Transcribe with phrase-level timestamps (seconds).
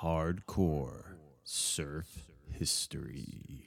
[0.00, 1.04] Hardcore
[1.44, 3.66] surf history.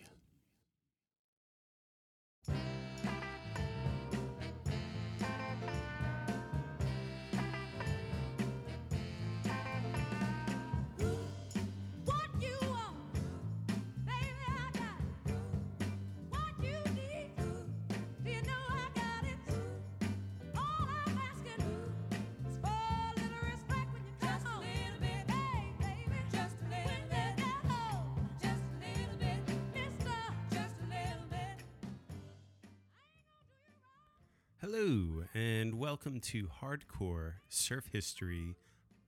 [34.76, 38.56] Hello, and welcome to Hardcore Surf History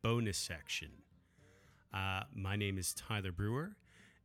[0.04, 0.90] bonus section.
[1.92, 3.76] Uh, my name is Tyler Brewer,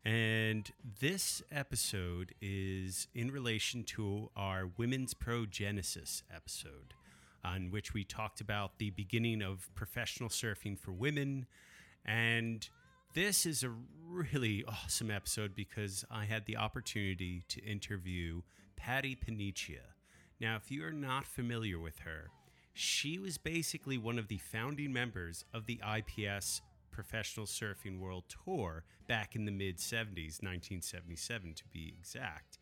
[0.04, 6.92] and this episode is in relation to our Women's Pro Genesis episode,
[7.42, 11.46] on which we talked about the beginning of professional surfing for women.
[12.04, 12.68] And
[13.14, 13.72] this is a
[14.06, 18.42] really awesome episode because I had the opportunity to interview
[18.76, 19.94] Patti Paniccia.
[20.40, 22.30] Now, if you are not familiar with her,
[22.72, 28.84] she was basically one of the founding members of the IPS Professional Surfing World Tour
[29.06, 32.58] back in the mid 70s, 1977 to be exact.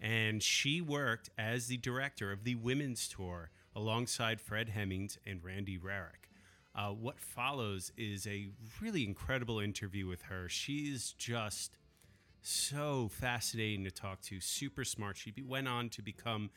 [0.00, 5.78] And she worked as the director of the women's tour alongside Fred Hemmings and Randy
[5.78, 6.26] Rarick.
[6.74, 8.48] Uh, what follows is a
[8.80, 10.48] really incredible interview with her.
[10.48, 11.76] She's just
[12.42, 16.50] so fascinating to talk to super smart she went on to become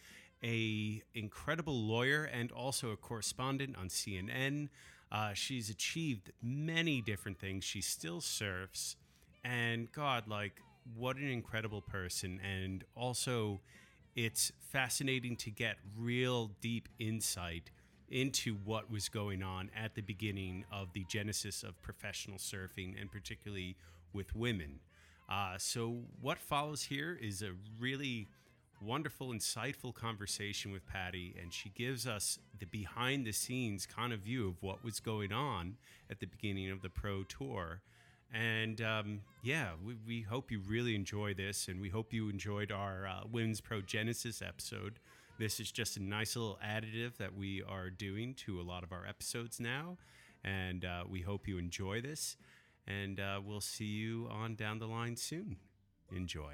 [0.44, 4.68] a incredible lawyer and also a correspondent on cnn
[5.14, 7.64] uh, she's achieved many different things.
[7.64, 8.96] She still surfs
[9.46, 10.62] and god like
[10.98, 12.40] what an incredible person.
[12.44, 13.62] And also
[14.16, 17.70] it's fascinating to get real deep insight
[18.10, 23.12] into what was going on at the beginning of the genesis of professional surfing and
[23.12, 23.76] particularly
[24.14, 24.80] with women.
[25.30, 28.28] Uh, so, what follows here is a really
[28.84, 34.20] wonderful, insightful conversation with Patti, and she gives us the behind the scenes kind of
[34.20, 35.78] view of what was going on
[36.10, 37.82] at the beginning of the pro tour.
[38.34, 42.72] And um, yeah, we, we hope you really enjoy this, and we hope you enjoyed
[42.72, 45.00] our uh, Women's Pro Genesis episode.
[45.40, 48.92] This is just a nice little additive that we are doing to a lot of
[48.92, 49.98] our episodes now,
[50.44, 52.38] and uh, we hope you enjoy this
[52.88, 55.58] and uh, we'll see you on down the line soon.
[56.12, 56.54] Enjoy.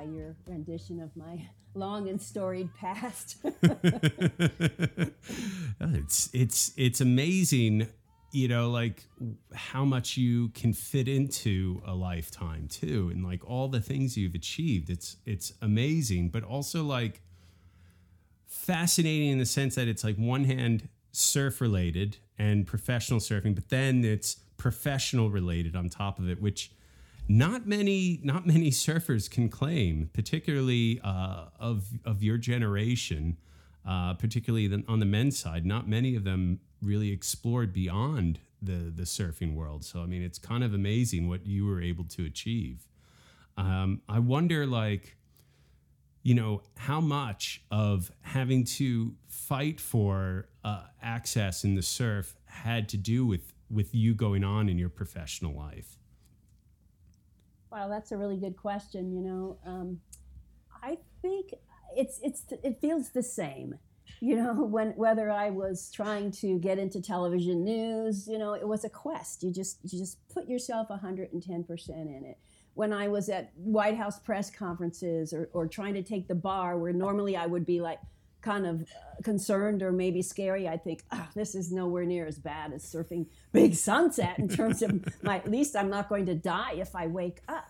[0.00, 3.36] By your rendition of my long and storied past.
[5.80, 7.86] it's it's it's amazing,
[8.32, 9.04] you know, like
[9.54, 14.34] how much you can fit into a lifetime too, and like all the things you've
[14.34, 14.90] achieved.
[14.90, 17.20] It's it's amazing, but also like
[18.46, 23.68] fascinating in the sense that it's like one hand surf related and professional surfing, but
[23.68, 26.72] then it's professional related on top of it, which
[27.30, 33.36] not many not many surfers can claim, particularly uh, of of your generation,
[33.86, 35.64] uh, particularly the, on the men's side.
[35.64, 39.84] Not many of them really explored beyond the the surfing world.
[39.84, 42.88] So I mean, it's kind of amazing what you were able to achieve.
[43.56, 45.16] Um, I wonder, like,
[46.22, 52.88] you know, how much of having to fight for uh, access in the surf had
[52.88, 55.99] to do with with you going on in your professional life.
[57.70, 59.12] Wow, that's a really good question.
[59.12, 60.00] You know, um,
[60.82, 61.54] I think
[61.96, 63.76] it's it's it feels the same.
[64.20, 68.66] You know, when whether I was trying to get into television news, you know, it
[68.66, 69.42] was a quest.
[69.42, 72.38] You just you just put yourself 110 percent in it.
[72.74, 76.78] When I was at White House press conferences or, or trying to take the bar,
[76.78, 77.98] where normally I would be like
[78.42, 82.38] kind of uh, concerned or maybe scary, I think, oh, this is nowhere near as
[82.38, 86.34] bad as surfing Big Sunset in terms of my, at least I'm not going to
[86.34, 87.66] die if I wake up.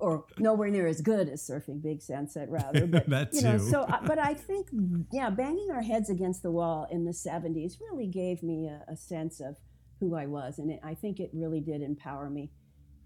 [0.00, 2.84] Or nowhere near as good as surfing Big Sunset, rather.
[2.94, 3.64] But That you know, too.
[3.64, 4.68] so uh, but I think,
[5.12, 8.96] yeah, banging our heads against the wall in the '70s really gave me a, a
[8.96, 9.56] sense of
[10.00, 12.50] who I was, and it, I think it really did empower me,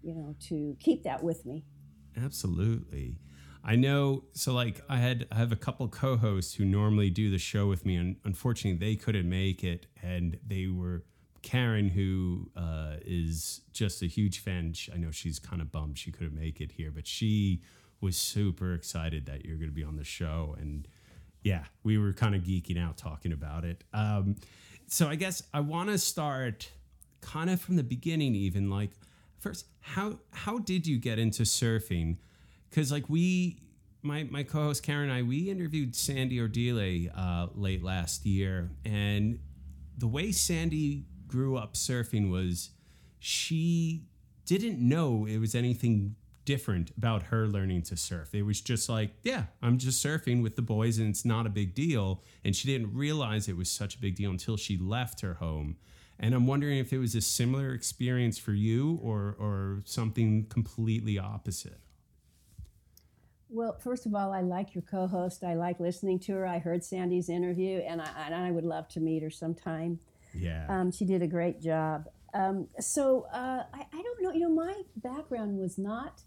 [0.01, 1.63] you know, to keep that with me.
[2.17, 3.19] Absolutely.
[3.63, 4.23] I know.
[4.33, 7.85] So, like, I had I have a couple co-hosts who normally do the show with
[7.85, 11.03] me, and unfortunately, they couldn't make it, and they were
[11.41, 14.73] Karen, who uh, is just a huge fan.
[14.93, 17.61] I know she's kind of bummed she couldn't make it here, but she
[18.01, 20.87] was super excited that you're going to be on the show, and
[21.43, 23.83] yeah, we were kind of geeking out talking about it.
[23.93, 24.35] Um,
[24.87, 26.71] so, I guess I want to start
[27.21, 28.91] kind of from the beginning, even like
[29.37, 32.17] first, how how did you get into surfing?
[32.69, 33.59] Because like we
[34.01, 39.39] my my co-host karen and i we interviewed sandy ordile uh, late last year and
[39.97, 42.71] the way sandy grew up surfing was
[43.19, 44.03] she
[44.45, 46.15] didn't know it was anything
[46.49, 48.33] different about her learning to surf.
[48.33, 51.49] It was just like yeah i'm just surfing with the boys and it's not a
[51.49, 52.23] big deal.
[52.43, 55.77] And she didn't realize it was such a big deal until she left her home.
[56.19, 61.19] And i'm wondering if it was a similar experience for you or or something completely
[61.19, 61.81] opposite
[63.49, 65.43] Well, first of all, I like your co-host.
[65.43, 66.45] I like listening to her.
[66.45, 69.99] I heard Sandy's interview, and I, and I would love to meet her sometime.
[70.33, 72.07] yeah Um, she did a great job.
[72.33, 74.31] Um, so uh, I, I don't know.
[74.31, 76.21] You know, my background was not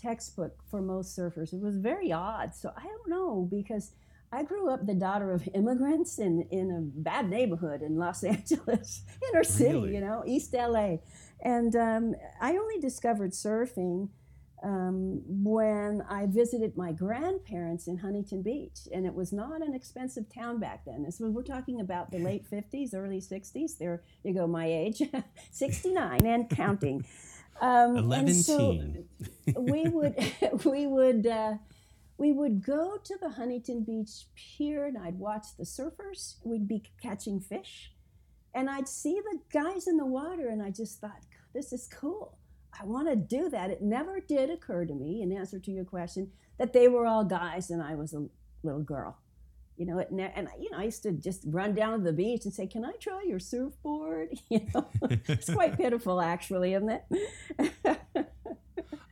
[0.00, 1.54] textbook for most surfers.
[1.54, 2.54] It was very odd.
[2.54, 3.92] So I don't know because
[4.30, 9.02] I grew up the daughter of immigrants in, in a bad neighborhood in Los Angeles,
[9.32, 9.94] inner city, Really?
[9.94, 10.96] you know, East LA.
[11.40, 14.10] And um, I only discovered surfing
[14.62, 20.32] um, when I visited my grandparents in Huntington Beach, and it was not an expensive
[20.32, 21.02] town back then.
[21.02, 23.78] This was, we're talking about the late 50s, early 60s.
[23.78, 25.02] There you go, my age,
[25.50, 27.04] 69 and counting.
[27.58, 28.78] Um, Eleven and so
[29.56, 30.14] we would
[30.66, 31.54] we would uh,
[32.18, 36.36] we would go to the Huntington Beach pier, and I'd watch the surfers.
[36.44, 37.92] We'd be catching fish,
[38.54, 41.22] and I'd see the guys in the water, and I just thought,
[41.54, 42.36] this is cool.
[42.80, 43.70] I want to do that.
[43.70, 47.24] It never did occur to me, in answer to your question, that they were all
[47.24, 48.26] guys and I was a
[48.62, 49.18] little girl.
[49.76, 52.12] You know, it ne- and you know, I used to just run down to the
[52.12, 56.88] beach and say, "Can I try your surfboard?" You know, it's quite pitiful, actually, isn't
[56.88, 58.26] it?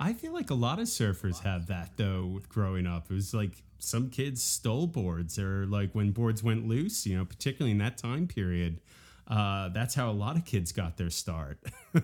[0.01, 2.41] I feel like a lot of surfers have that though.
[2.49, 7.07] Growing up, it was like some kids stole boards, or like when boards went loose.
[7.07, 8.81] You know, particularly in that time period,
[9.29, 11.59] uh, that's how a lot of kids got their start.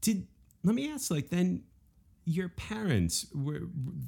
[0.00, 0.26] Did
[0.64, 1.62] let me ask, like then
[2.24, 3.62] your parents were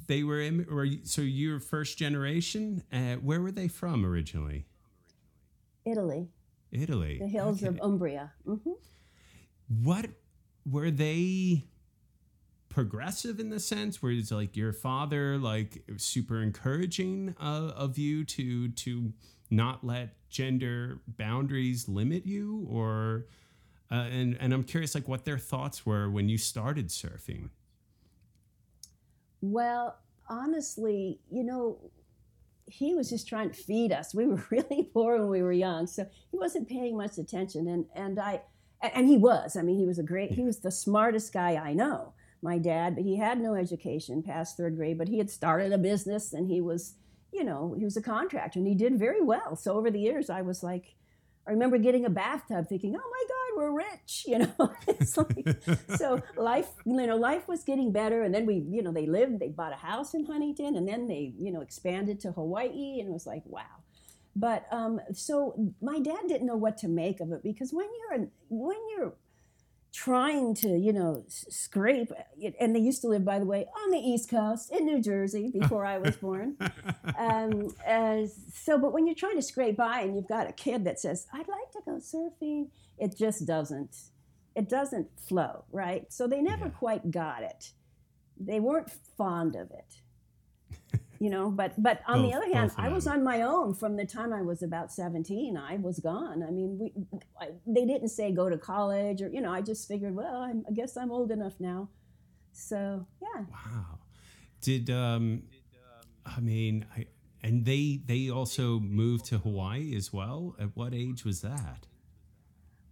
[0.07, 2.83] they were in, or so you're first generation.
[2.91, 4.65] Uh, where were they from originally?
[5.85, 6.29] Italy,
[6.71, 7.17] Italy.
[7.19, 7.79] the hills of Okay.
[7.83, 8.31] Umbria.
[8.45, 8.57] hmm
[9.67, 10.07] what
[10.65, 11.65] were they
[12.69, 18.23] progressive in the sense where it's like your father like super encouraging uh, of you
[18.25, 19.13] to to
[19.49, 23.25] not let gender boundaries limit you or
[23.93, 27.49] uh, and and I'm curious like what their thoughts were when you started surfing
[29.41, 29.97] Well,
[30.29, 31.79] honestly, you know,
[32.67, 34.15] he was just trying to feed us.
[34.15, 37.67] We were really poor when we were young, so he wasn't paying much attention.
[37.67, 38.41] And and I,
[38.81, 39.55] and he was.
[39.55, 40.31] I mean, he was a great.
[40.31, 42.13] He was the smartest guy I know.
[42.41, 45.77] my dad, but he had no education past third grade, but he had started a
[45.77, 46.95] business and he was,
[47.31, 49.55] you know, he was a contractor and he did very well.
[49.55, 50.95] So over the years, I was like,
[51.47, 54.73] I remember getting a bathtub thinking, oh my God, we're rich, you know.
[54.87, 55.47] it's like,
[55.95, 58.23] so life, you know, life was getting better.
[58.23, 61.07] And then we, you know, they lived, they bought a house in Huntington and then
[61.07, 63.61] they, you know, expanded to Hawaii and it was like, wow.
[64.35, 68.27] But um, so my dad didn't know what to make of it because when you're,
[68.49, 69.13] when you're
[69.93, 72.11] trying to, you know, scrape.
[72.59, 75.51] And they used to live, by the way, on the East Coast in New Jersey
[75.53, 76.57] before I was born.
[77.15, 80.83] Um, uh, so, but when you're trying to scrape by and you've got a kid
[80.85, 83.95] that says, "I'd like to go surfing," it just doesn't.
[84.55, 86.11] It doesn't flow, right?
[86.13, 86.71] So they never Yeah.
[86.71, 87.73] quite got it.
[88.37, 90.01] They weren't fond of it.
[91.19, 94.05] You know, but but on the other hand, I was on my own from the
[94.05, 95.55] time I was about 17.
[95.55, 96.43] I was gone.
[96.43, 96.91] I mean, we
[97.39, 100.65] I, they didn't say go to college or you know, I just figured, well, I'm,
[100.67, 101.89] I guess I'm old enough now.
[102.51, 103.45] So, yeah.
[103.49, 103.99] Wow.
[104.61, 105.43] Did um
[106.25, 107.07] I mean I
[107.41, 110.55] and they they also moved to Hawaii as well?
[110.59, 111.87] At what age was that?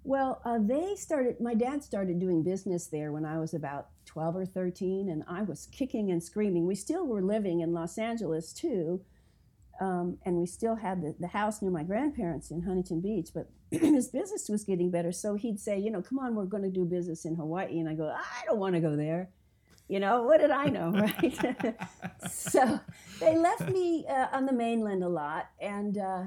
[0.04, 4.36] Well, uh, they started, my dad started doing business there when I was about 12
[4.36, 6.66] or 13, and I was kicking and screaming.
[6.66, 9.02] We still were living in Los Angeles too,
[9.80, 13.50] um, and we still had the, the house near my grandparents in Huntington Beach, but
[13.72, 15.12] his business was getting better.
[15.12, 17.80] So he'd say, you know, come on, we're going to do business in Hawaii.
[17.80, 19.30] And I go, I don't want to go there.
[19.88, 20.92] You know, what did I know,
[21.22, 21.78] right?
[22.30, 22.80] so
[23.20, 25.50] they left me uh, on the mainland a lot.
[25.60, 26.24] And uh,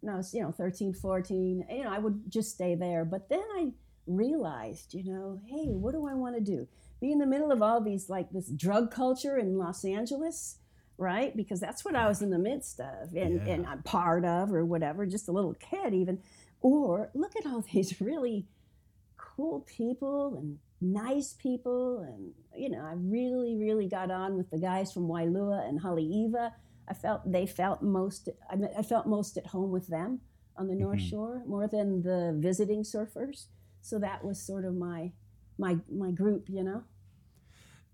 [0.00, 3.04] when I was, you know, 13, 14, you know, I would just stay there.
[3.04, 3.72] But then I
[4.06, 6.66] realized, you know, hey, what do I want to do?
[7.00, 10.58] Be in the middle of all these, like this drug culture in Los Angeles,
[10.96, 11.36] right?
[11.36, 13.52] Because that's what I was in the midst of and, Yeah.
[13.54, 16.20] and I'm part of or whatever, just a little kid even.
[16.60, 18.46] Or look at all these really
[19.16, 22.00] cool people and nice people.
[22.00, 26.52] And, you know, I really, really got on with the guys from Waialua and Haleiwa.
[26.88, 30.20] I felt they felt most, I, mean, I felt most at home with them
[30.56, 31.10] on the North Mhm.
[31.10, 33.46] Shore more than the visiting surfers.
[33.82, 35.12] So that was sort of my,
[35.58, 36.82] my, my group, you know?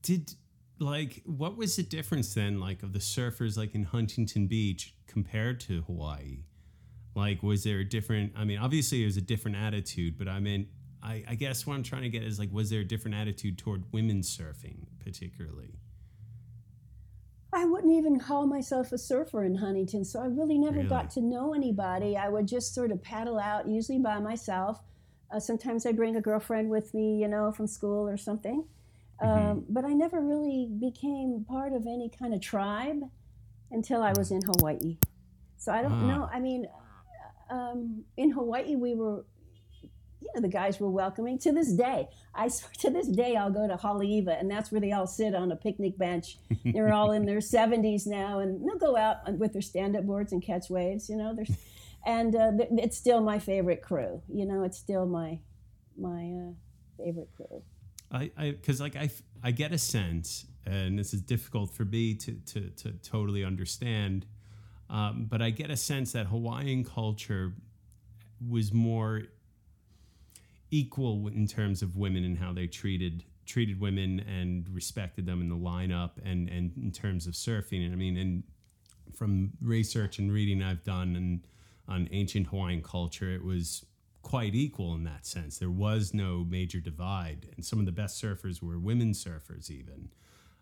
[0.02, 0.34] Did
[0.80, 5.60] like what was the difference then like of the surfers like in Huntington Beach compared
[5.60, 6.44] to Hawaii?
[7.14, 10.68] Like was there a different I mean obviously there's a different attitude, but I mean
[11.02, 13.56] I, I guess what I'm trying to get is like was there a different attitude
[13.58, 15.78] toward women surfing particularly?
[17.54, 20.88] I wouldn't even call myself a surfer in Huntington, so I really never Really?
[20.88, 22.16] got to know anybody.
[22.16, 24.82] I would just sort of paddle out, usually by myself.
[25.30, 28.64] Uh, sometimes I'd bring a girlfriend with me, you know, from school or something.
[29.20, 33.00] Um, but I never really became part of any kind of tribe
[33.70, 34.98] until I was in Hawaii.
[35.56, 36.06] So I don't Ah.
[36.06, 36.28] know.
[36.32, 36.66] I mean,
[37.50, 39.24] um, in Hawaii, we were,
[40.42, 41.38] the guys were welcoming.
[41.40, 44.80] To this day, I swear, to this day, I'll go to Haleiwa, and that's where
[44.80, 46.38] they all sit on a picnic bench.
[46.64, 50.42] They're all in their 70s now, and they'll go out with their stand-up boards and
[50.42, 51.08] catch waves.
[51.08, 51.50] You know, there's,
[52.06, 54.22] and uh, it's still my favorite crew.
[54.28, 55.38] You know, it's still my
[55.96, 57.62] my uh, favorite crew.
[58.10, 59.10] I, I, because like I
[59.42, 64.26] I get a sense, and this is difficult for me to to, to totally understand,
[64.90, 67.54] um, but I get a sense that Hawaiian culture
[68.48, 69.22] was more
[70.74, 75.48] equal in terms of women and how they treated treated women and respected them in
[75.48, 77.84] the lineup and and in terms of surfing.
[77.84, 78.42] And I mean, and
[79.14, 81.46] from research and reading I've done and
[81.86, 83.84] on ancient Hawaiian culture, it was
[84.22, 85.58] quite equal in that sense.
[85.58, 90.08] There was no major divide, and some of the best surfers were women surfers, even.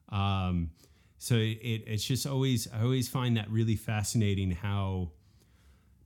[0.09, 0.73] Um,
[1.19, 5.13] so it, it's just always I always find that really fascinating how,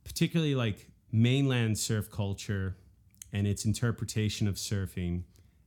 [0.05, 2.77] particularly like mainland surf culture
[3.33, 5.23] and its interpretation of surfing,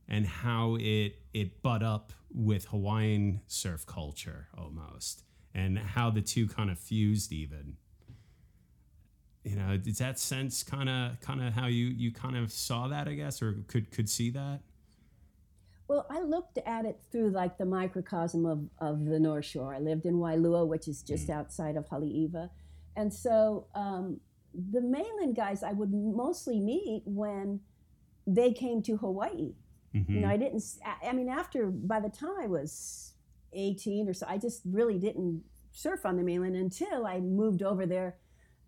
[0.07, 6.47] and how it it butt up with Hawaiian surf culture almost, and how the two
[6.47, 7.77] kind of fused even
[9.43, 12.87] you know does that sense kind of kind of how you you kind of saw
[12.87, 14.59] that i guess or could could see that
[15.87, 19.75] Well, I looked at it through like the microcosm of, of the North Shore.
[19.75, 22.49] I lived in Waialua, which is just outside of Haleiwa.
[22.95, 24.21] And so um,
[24.53, 27.61] the mainland guys I would mostly meet when
[28.27, 29.53] they came to Hawaii.
[29.95, 30.13] Mm-hmm.
[30.13, 30.63] You know, I didn't,
[31.03, 33.13] I mean, after, by the time I was
[33.53, 37.85] 18 or so, I just really didn't surf on the mainland until I moved over
[37.85, 38.15] there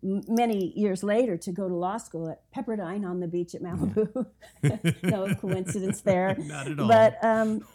[0.02, 3.62] m- many years later to go to law school at Pepperdine on the beach at
[3.62, 4.26] Malibu.
[5.02, 6.36] no coincidence there.
[6.38, 6.88] Not at all.
[6.88, 7.66] But um,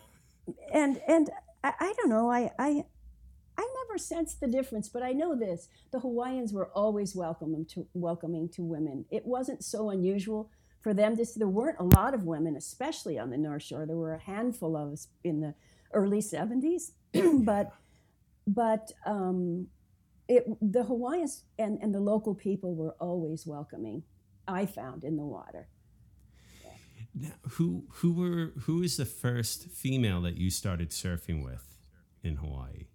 [0.74, 1.30] and and
[1.64, 2.32] I, I don't know.
[2.32, 2.86] I I
[3.60, 7.86] I never sensed the difference, but I know this: the Hawaiians were always welcoming to
[7.94, 9.04] welcoming to women.
[9.12, 10.50] It wasn't so unusual
[10.80, 11.26] for them to.
[11.26, 11.40] see.
[11.40, 13.86] There weren't a lot of women, especially on the North Shore.
[13.86, 15.56] There were a handful of us in the
[15.94, 16.92] early 70s.
[17.44, 17.74] but
[18.48, 19.68] but um,
[20.30, 24.04] it, the Hawaiians and, and the local people were always welcoming,
[24.48, 25.68] I found in the water.
[27.14, 31.76] Now, who who were who is the first female that you started surfing with
[32.24, 32.86] in Hawaii?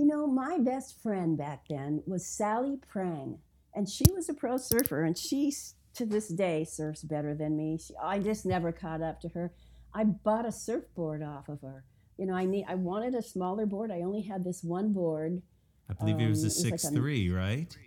[0.00, 3.36] You know, my best friend back then was Sally Prange,
[3.74, 5.52] and she was a pro surfer, and she
[5.92, 7.76] to this day surfs better than me.
[7.76, 9.52] She, I just never caught up to her.
[9.92, 11.84] I bought a surfboard off of her.
[12.16, 13.90] You know, I need I wanted a smaller board.
[13.90, 15.42] I only had this one board.
[15.90, 17.76] I believe it was Um, a it was like a- six three, right?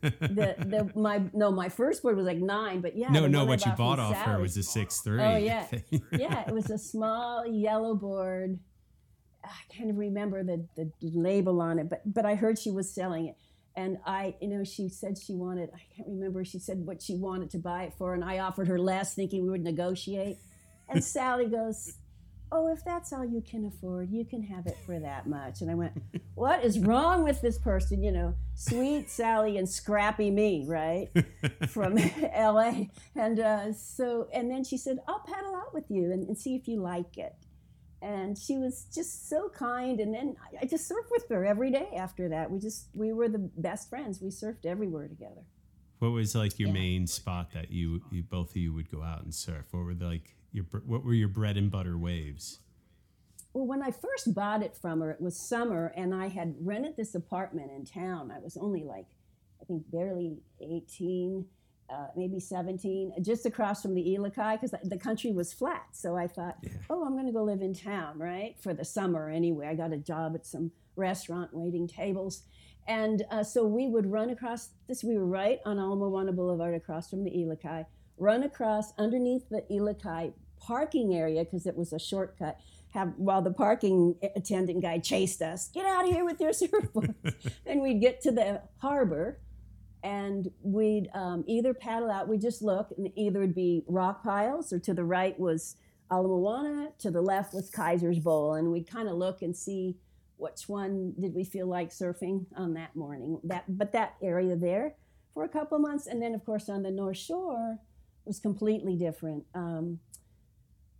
[0.00, 3.10] The the my no my first board was like nine, but yeah.
[3.10, 5.22] no, no, what you bought off her was a six three.
[5.22, 5.66] Oh yeah,
[6.10, 6.42] yeah.
[6.48, 8.58] It was a small yellow board.
[9.44, 13.26] I can't remember the, the label on it, but but I heard she was selling
[13.26, 13.36] it,
[13.74, 15.70] and I, you know, she said she wanted.
[15.74, 16.44] I can't remember.
[16.44, 19.44] She said what she wanted to buy it for, and I offered her less, thinking
[19.44, 20.38] we would negotiate.
[20.88, 21.94] And Sally goes,
[22.50, 25.70] "Oh, if that's all you can afford, you can have it for that much." And
[25.70, 25.92] I went,
[26.34, 28.02] "What is wrong with this person?
[28.02, 31.10] You know, sweet Sally and scrappy me, right?"
[31.68, 32.86] from LA.
[33.16, 36.54] And uh, so, and then she said, I'll paddle out with you and, and see
[36.54, 37.34] if you like it.
[38.02, 40.00] And she was just so kind.
[40.00, 42.50] And then I, just surfed with her every day after that.
[42.50, 44.20] We just, we were the best friends.
[44.20, 45.42] We surfed everywhere together.
[46.00, 46.74] What was like your Yeah.
[46.74, 49.66] main spot that you, you both of you would go out and surf?
[49.70, 52.58] What were the, like your what were your bread and butter waves?
[53.54, 56.96] Well, when I first bought it from her, it was summer, and I had rented
[56.96, 58.30] this apartment in town.
[58.30, 59.06] I was only like,
[59.60, 61.44] I think, barely 18,
[61.92, 65.86] uh, maybe 17, just across from the Ilikai, because the country was flat.
[65.92, 66.70] So I thought, Yeah.
[66.90, 68.56] oh, I'm going to go live in town, right?
[68.62, 69.66] For the summer anyway.
[69.68, 72.42] I got a job at some restaurant waiting tables.
[72.88, 75.04] And uh, so we would run across this.
[75.04, 77.86] We were right on Ala Moana Boulevard across from the Ilikai,
[78.18, 82.58] run across underneath the Ilikai parking area because it was a shortcut.
[82.90, 87.14] Have while the parking attendant guy chased us, get out of here with your surfboard.
[87.64, 89.38] and we'd get to the harbor,
[90.02, 92.28] and we'd um, either paddle out.
[92.28, 95.76] we'd just look, and either it'd be rock piles, or to the right was
[96.12, 99.96] Ala Moana, to the left was Kaiser's Bowl, and we'd kind of look and see
[100.36, 103.40] which one did we feel like surfing on that morning.
[103.44, 104.94] That, but that area there
[105.34, 107.78] for a couple months, and then of course on the North Shore
[108.24, 109.44] was completely different.
[109.54, 110.00] Um,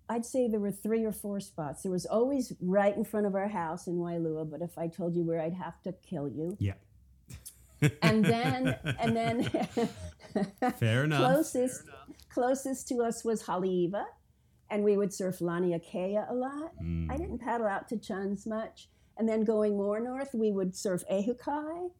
[0.09, 1.83] I'd say there were three or four spots.
[1.83, 5.15] There was always right in front of our house in Waialua, but if I told
[5.17, 6.57] you where, I'd have to kill you.
[6.61, 6.75] Yeah.
[8.03, 9.45] And then, and then,
[10.79, 11.21] Fair enough.
[11.21, 11.83] closest
[12.31, 14.05] closest to us was Haleiwa,
[14.71, 16.73] and we would surf Laniakea a lot.
[16.83, 17.11] Mm.
[17.13, 18.89] I didn't paddle out to Chuns much.
[19.19, 21.91] And then going more north, we would surf Ehukai.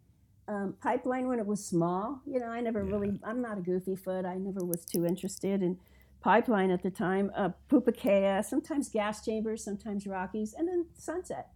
[0.49, 2.21] Um, pipeline when it was small.
[2.27, 2.91] You know, I never Yeah.
[2.93, 4.25] really, I'm not a goofy foot.
[4.25, 5.79] I never was too interested in
[6.21, 7.31] pipeline at the time.
[7.37, 11.49] Uh, Pupukea, sometimes gas chambers, sometimes Rockies, and then Sunset.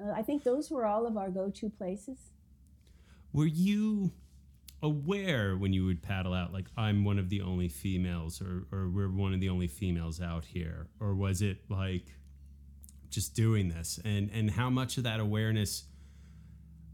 [0.00, 2.18] Uh, I think those were all of our go to places.
[3.36, 4.12] Were you
[4.82, 8.88] aware when you would paddle out, like I'm one of the only females, or or
[8.88, 12.06] we're one of the only females out here, or was it like
[13.10, 15.84] just doing this, and and how much of that awareness,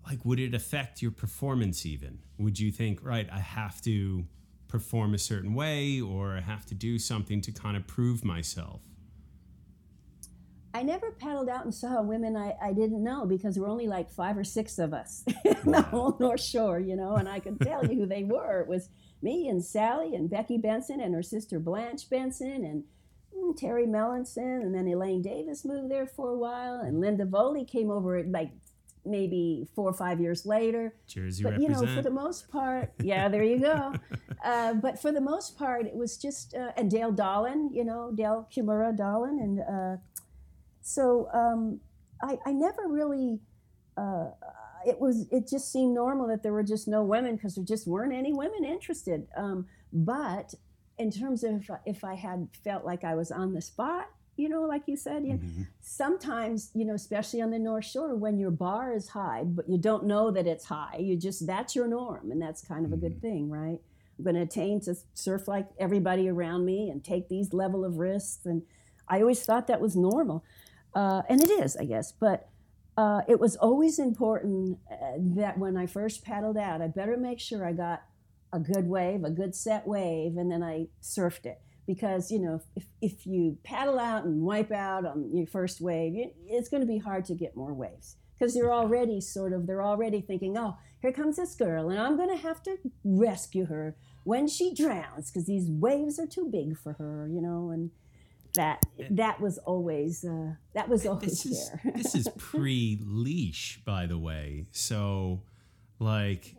[0.05, 1.87] like, would it affect your performance?
[1.87, 4.27] Even would you think, right, I have to
[4.67, 8.83] perform a certain way, or I have to do something to kind of prove myself?
[10.75, 13.87] I never paddled out and saw women I, I didn't know because there were only
[13.87, 17.41] like five or six of us in the whole North Shore, you know, and I
[17.41, 18.61] could tell you who they were.
[18.61, 18.89] It was
[19.21, 22.85] me and Sally and Becky Benson and her sister Blanche Benson and
[23.37, 27.69] mm, Terry Mellinson, and then Elaine Davis moved there for a while, and Linda Voley
[27.69, 28.51] came over like
[29.05, 30.95] maybe four or five years later.
[31.07, 31.89] Jersey but you represent.
[31.89, 33.95] know, for the most part, yeah, there you go.
[34.45, 38.13] uh, but for the most part, it was just uh, and Dale Dolan, you know,
[38.15, 40.01] Dale Kimura Dolan, and uh,
[40.83, 41.81] so um,
[42.23, 43.41] I, I never really.
[43.97, 44.31] Uh,
[44.87, 45.27] it was.
[45.31, 48.33] It just seemed normal that there were just no women because there just weren't any
[48.33, 49.27] women interested.
[49.37, 50.55] Um, but
[50.99, 54.63] in terms of if I had felt like I was on the spot, you know,
[54.63, 55.67] like you said, you Mhm.
[55.81, 59.77] sometimes you know especially on the north shore when your bar is high but you
[59.77, 62.97] don't know that it's high you just that's your norm and that's kind of a
[62.97, 63.79] good thing right
[64.19, 67.99] i'm going to attain to surf like everybody around me and take these level of
[67.99, 68.63] risks and
[69.09, 70.43] i always thought that was normal
[70.95, 72.49] uh, and it is i guess but
[72.95, 77.41] uh, it was always important uh, that when i first paddled out i better make
[77.41, 78.03] sure i got
[78.53, 81.61] a good wave a good set wave and then i surfed it.
[81.87, 86.15] Because you know if, if you paddle out and wipe out on your first wave
[86.47, 88.17] it's going to be hard to get more waves.
[88.39, 92.17] Because you're already sort of they're already thinking oh here comes this girl and i'm
[92.17, 96.77] going to have to rescue her when she drowns because these waves are too big
[96.79, 97.91] for her you know and
[98.55, 101.93] that that was always uh, that was always this is there.
[101.95, 104.67] this is pre leash, by the way.
[104.73, 105.43] So,
[105.99, 106.57] like,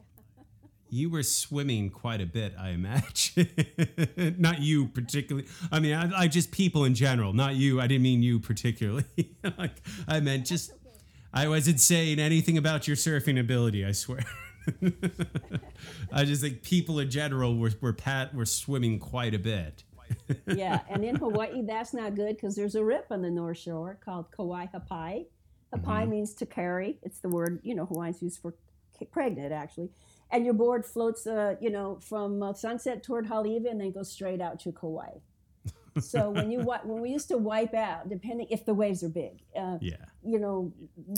[0.89, 3.49] you were swimming quite a bit, I imagine.
[4.38, 5.47] not you particularly.
[5.71, 7.34] I mean, I, I just people in general.
[7.34, 7.79] Not you.
[7.82, 9.06] I didn't mean you particularly.
[9.58, 10.71] like, I meant just.
[11.36, 13.84] I wasn't saying anything about your surfing ability.
[13.84, 14.23] I swear.
[16.12, 19.84] I just think people in general were were pat were swimming quite a bit.
[20.47, 23.97] Yeah, and in Hawaii, that's not good because there's a rip on the North Shore
[24.04, 25.26] called Kauai Hapai.
[25.73, 26.99] Hapai means to carry.
[27.02, 28.54] It's the word you know Hawaiians use for
[29.12, 29.89] pregnant, actually.
[30.32, 34.12] And your board floats, uh, you know, from uh, sunset toward Haleiwa and then goes
[34.12, 35.19] straight out to Kauai.
[35.99, 39.41] So when you when we used to wipe out, depending if the waves are big,
[39.56, 39.97] uh, Yeah.
[40.23, 40.73] you know,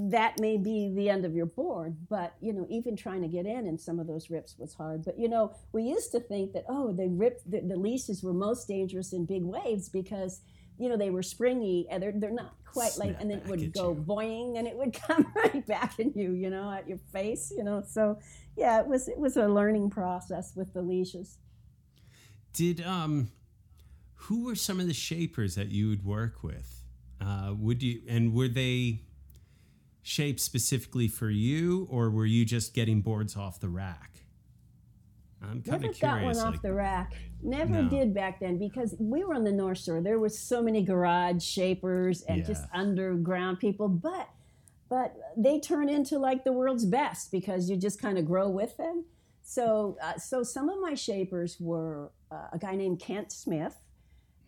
[0.09, 1.95] that may be the end of your board.
[2.09, 5.05] But, you know, even trying to get in in some of those rips was hard.
[5.05, 8.33] But, you know, we used to think that, oh, the rip, the, the leashes were
[8.33, 10.41] most dangerous in big waves because,
[10.77, 13.71] you know, they were springy and they're, they're not quite like, and then it would
[13.73, 14.03] go you.
[14.07, 17.63] boing and it would come right back at you, you know, at your face, you
[17.63, 17.81] know.
[17.88, 18.19] So,
[18.57, 21.38] yeah, it was, it was a learning process with the leashes.
[22.53, 23.29] Did um,
[24.15, 26.82] who were some of the shapers that you would work with?
[27.21, 29.01] Uh, would you and were they
[30.01, 34.12] shaped specifically for you, or were you just getting boards off the rack?
[35.41, 35.99] I'm kind Never of curious.
[35.99, 37.13] got one off like, the rack.
[37.41, 37.89] Never No.
[37.89, 40.01] did back then because we were on the North Shore.
[40.01, 44.30] There were so many garage shapers and just underground people, but
[44.89, 48.75] but they turn into like the world's best because you just kind of grow with
[48.78, 49.06] them.
[49.43, 53.75] So uh, so some of my shapers were uh, a guy named Kent Smith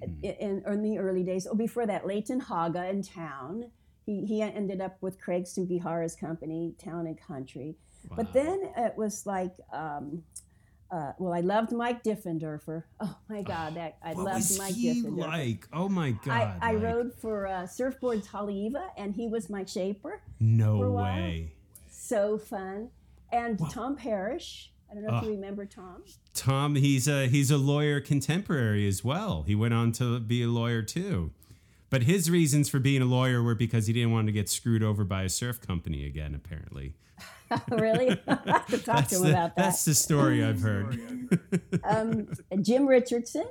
[0.03, 0.23] Hmm.
[0.23, 1.47] in, in, in the early days.
[1.49, 3.71] Oh, before that, Leighton Haga in town.
[4.05, 7.75] He, he ended up with Craig Sugihara's company, Town and Country.
[8.15, 10.23] But then it was like, um,
[10.89, 12.83] uh, well, I loved Mike Diffenderfer.
[13.01, 15.17] Oh my God, that I what loved was Mike he Diffenderfer.
[15.17, 15.67] like?
[15.73, 16.53] Oh my god!
[16.62, 20.21] I, I rode for uh, Surfboards Haleiwa, and he was my shaper.
[20.39, 21.15] No for a while.
[21.17, 21.51] way.
[21.89, 22.89] So fun.
[23.33, 23.67] And Wow.
[23.73, 24.71] Tom Parrish.
[24.89, 25.28] I don't know if Oh.
[25.28, 26.04] you remember Tom.
[26.34, 29.43] Tom, he's a he's a lawyer contemporary as well.
[29.43, 31.32] He went on to be a lawyer too.
[31.89, 34.84] But his reasons for being a lawyer were because he didn't want to get screwed
[34.84, 36.93] over by a surf company again, apparently.
[37.71, 38.19] really?
[38.28, 39.63] I have to talk to him the, about that.
[39.63, 41.00] that's the story I've heard.
[41.86, 42.28] um,
[42.62, 43.45] Jim Richardson.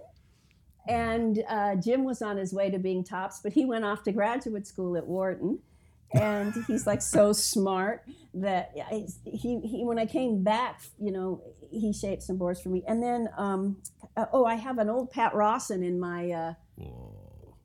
[0.88, 4.12] And uh, Jim was on his way to being tops, but he went off to
[4.12, 5.59] graduate school at Wharton.
[6.20, 11.42] And he's like so smart that I, he, he, when I came back, you know,
[11.70, 12.83] he shaped some boards for me.
[12.87, 13.76] And then, um,
[14.16, 16.55] uh, oh, I have an old Pat Rawson in my, uh,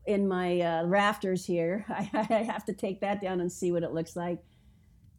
[0.05, 1.85] in my uh, rafters here.
[1.89, 4.39] I, I have to take that down and see what it looks like.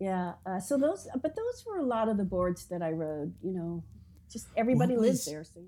[0.00, 0.32] Yeah.
[0.44, 3.34] Uh, so those, but those were a lot of the boards that I rode.
[3.42, 3.84] You know,
[4.30, 5.44] just everybody What lives was- there.
[5.44, 5.60] So.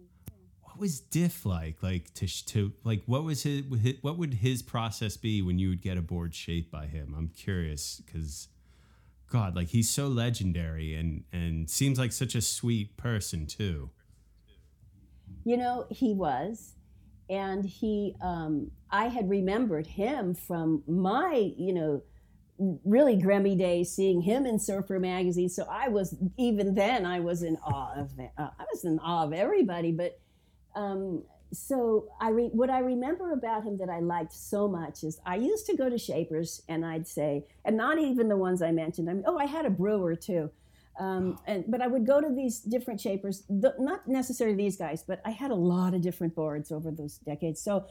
[0.74, 1.84] What was Diff like?
[1.84, 3.62] Like to to like what was his
[4.00, 7.14] what would his process be when you would get a board shaped by him?
[7.16, 8.48] I'm curious because
[9.30, 13.90] God, like he's so legendary and and seems like such a sweet person too.
[15.44, 16.72] You know, he was.
[17.30, 22.02] And he, um, I had remembered him from my, you know,
[22.84, 25.48] really grimy days, seeing him in Surfer magazine.
[25.48, 29.24] So I was, even then, I was in awe of, uh, I was in awe
[29.24, 29.92] of everybody.
[29.92, 30.18] But
[30.74, 35.20] um, so I, re- what I remember about him that I liked so much is
[35.24, 38.72] I used to go to Shapers and I'd say, and not even the ones I
[38.72, 39.08] mentioned.
[39.08, 40.50] I mean, oh, I had a brewer too.
[40.98, 45.02] Um, and but I would go to these different shapers, th- not necessarily these guys,
[45.02, 47.60] but I had a lot of different boards over those decades.
[47.60, 47.86] So,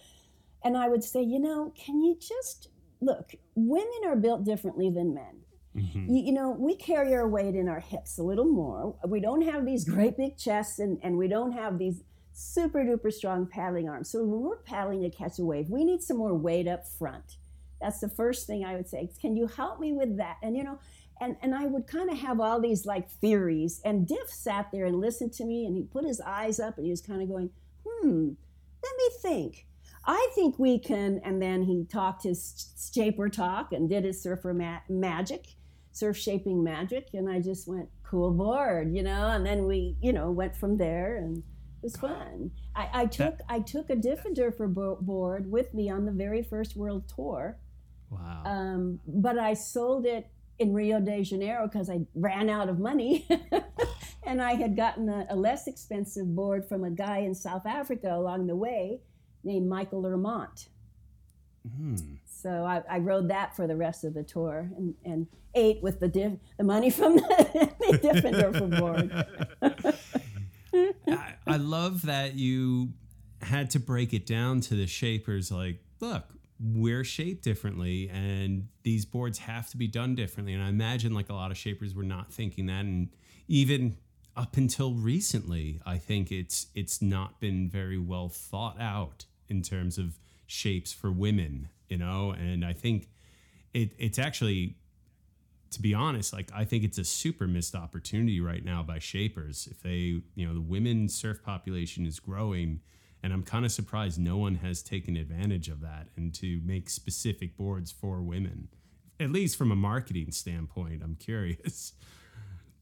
[0.63, 2.69] and I would say, you know, can you just
[3.01, 3.33] look?
[3.55, 5.41] Women are built differently than men.
[5.75, 6.07] Mhm.
[6.07, 8.95] You, you know, we carry our weight in our hips a little more.
[9.05, 13.13] We don't have these great big chests, and and we don't have these super duper
[13.13, 14.09] strong paddling arms.
[14.09, 17.37] So when we're paddling to catch a wave, we need some more weight up front.
[17.79, 19.09] That's the first thing I would say.
[19.21, 20.37] Can you help me with that?
[20.41, 20.79] And you know,
[21.21, 23.81] and and I would kind of have all these like theories.
[23.85, 26.85] And Diff sat there and listened to me, and he put his eyes up, and
[26.85, 27.49] he was kind of going,
[27.85, 28.29] "Hmm,
[28.83, 29.67] let me think."
[30.05, 31.21] I think we can.
[31.23, 35.47] And then he talked his shaper talk and did his surfer ma- magic,
[35.91, 39.27] surf shaping magic, and I just went, "Cool board," you know.
[39.27, 41.43] And then we, you know, went from there, and
[41.83, 42.51] was fun.
[42.75, 46.75] I, I took I took a Diffenderfer bo- board with me on the very first
[46.75, 47.57] world tour.
[48.09, 48.43] Wow.
[48.45, 50.27] Um, but I sold it
[50.59, 53.27] in Rio de Janeiro because I ran out of money.
[54.25, 58.13] and I had gotten a, a less expensive board from a guy in South Africa
[58.13, 59.01] along the way
[59.43, 60.69] named Michael Lermont.
[61.75, 61.95] Hmm.
[62.25, 65.99] So I, I rode that for the rest of the tour and, and ate with
[65.99, 69.95] the, diff, the money from the, the Diffenderfer board.
[71.47, 72.93] I, love that you
[73.41, 76.25] had to break it down to the shapers like look,
[76.59, 80.53] we're shaped differently and these boards have to be done differently.
[80.53, 82.85] And I imagine like a lot of shapers were not thinking that.
[82.85, 83.09] And
[83.47, 83.97] even
[84.35, 89.97] up until recently, I think it's it's not been very well thought out in terms
[89.97, 93.09] of shapes for women, you know, and I think
[93.73, 94.77] it it's actually
[95.73, 99.67] to be honest, like I think it's a super missed opportunity right now by shapers.
[99.69, 102.79] If they, you know, the women surf population is growing,
[103.21, 106.89] and I'm kind of surprised no one has taken advantage of that and to make
[106.89, 108.67] specific boards for women,
[109.19, 111.01] at least from a marketing standpoint.
[111.03, 111.93] I'm curious.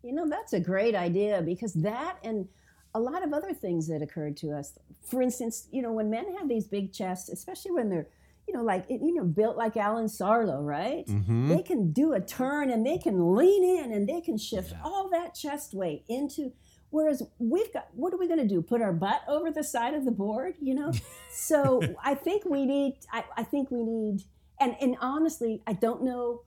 [0.03, 2.47] You know, that's a great idea because that and
[2.95, 4.73] a lot of other things that occurred to us.
[5.03, 8.07] For instance, you know, when men have these big chests, especially when they're,
[8.47, 11.05] you know, like you know, built like Alan Sarlo, right?
[11.07, 11.49] Mm-hmm.
[11.49, 14.81] They can do a turn and they can lean in and they can shift Yeah.
[14.83, 16.51] all that chest weight into.
[16.89, 18.61] Whereas we've got, what are we going to do?
[18.61, 20.91] Put our butt over the side of the board, you know?
[21.31, 24.23] so I think we need, I, I think we need,
[24.59, 26.41] and and honestly, I don't know.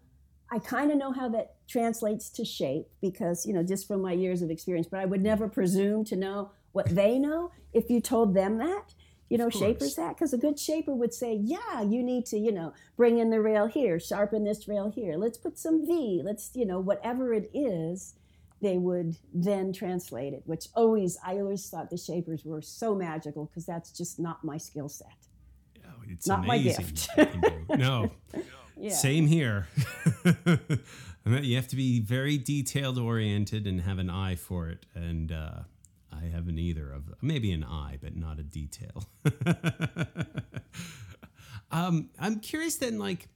[0.52, 4.12] I kind of know how that translates to shape because, you know, just from my
[4.12, 8.00] years of experience, but I would never presume to know what they know if you
[8.00, 8.92] told them that,
[9.28, 10.16] you know, shapers that.
[10.16, 13.40] Because a good shaper would say, yeah, you need to, you know, bring in the
[13.40, 17.50] rail here, sharpen this rail here, let's put some V, let's, you know, whatever it
[17.54, 18.14] is,
[18.62, 23.46] they would then translate it, which always, I always thought the shapers were so magical
[23.46, 25.08] because that's just not my skill set.
[25.86, 27.08] Oh, it's Not my gift.
[27.14, 27.76] what you can do.
[27.76, 28.10] No,
[28.76, 28.90] Yeah.
[28.94, 29.68] same here.
[31.26, 34.84] You have to be very detailed oriented and have an eye for it.
[34.94, 35.60] And uh,
[36.22, 39.04] I haven't either of maybe an eye, but not a detail.
[41.70, 43.28] um, I'm curious then, like,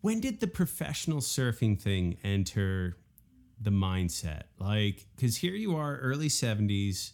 [0.00, 2.96] when did the professional surfing thing enter
[3.60, 4.44] the mindset?
[4.58, 7.12] Like, because here you are, early 70s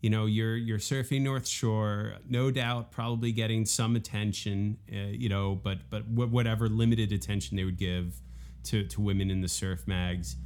[0.00, 5.28] you know you're you're surfing north shore no doubt probably getting some attention uh, you
[5.28, 8.20] know but but whatever limited attention they would give
[8.62, 10.36] to to women in the surf mags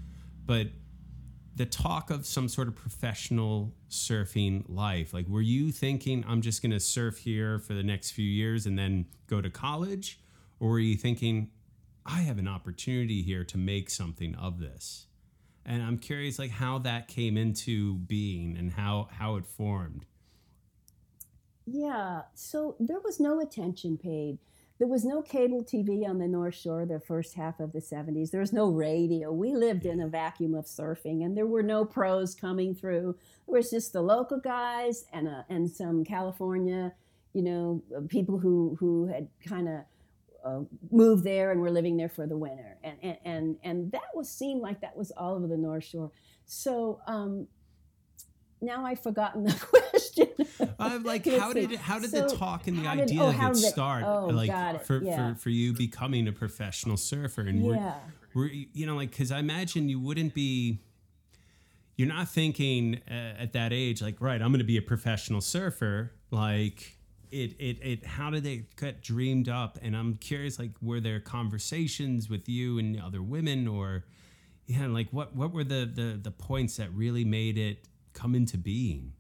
[0.47, 0.69] but
[1.55, 6.63] the talk of some sort of professional surfing life like were you thinking i'm just
[6.63, 10.21] going to surf here for the next few years and then go to college
[10.61, 11.51] or were you thinking
[12.07, 15.07] i have an opportunity here to make something of this
[15.65, 20.07] and I'm curious like how that came into being and how how it formed.
[21.67, 24.39] Yeah, so there was no attention paid.
[24.83, 28.33] There was no cable TV on the North Shore the first half of the 70s.
[28.33, 29.31] There was no radio.
[29.31, 33.11] We lived in a vacuum of surfing, and there were no pros coming through.
[33.47, 36.95] It was just the local guys and uh, and some California,
[37.33, 39.81] you know, people who who had kind of
[40.45, 44.11] uh, moved there and were living there for the winter, and and and, and that
[44.17, 46.11] was seemed like that was all over the North Shore.
[46.45, 47.47] So um,
[48.63, 50.29] now I've forgotten the question.
[50.79, 54.05] I'm like how did how did the talk and the did- idea oh, did start
[54.05, 55.35] oh, like for, yeah.
[55.35, 57.95] for for you becoming a professional surfer and yeah.
[58.35, 60.81] were you you know like cuz I imagine you wouldn't be
[61.97, 65.41] you're not thinking uh, at that age like right I'm going to be a professional
[65.41, 66.97] surfer like
[67.33, 71.19] it, it it how did they get dreamed up and i'm curious like were there
[71.19, 74.05] conversations with you and other women or
[74.67, 78.57] yeah like what what were the the, the points that really made it come into
[78.59, 79.13] being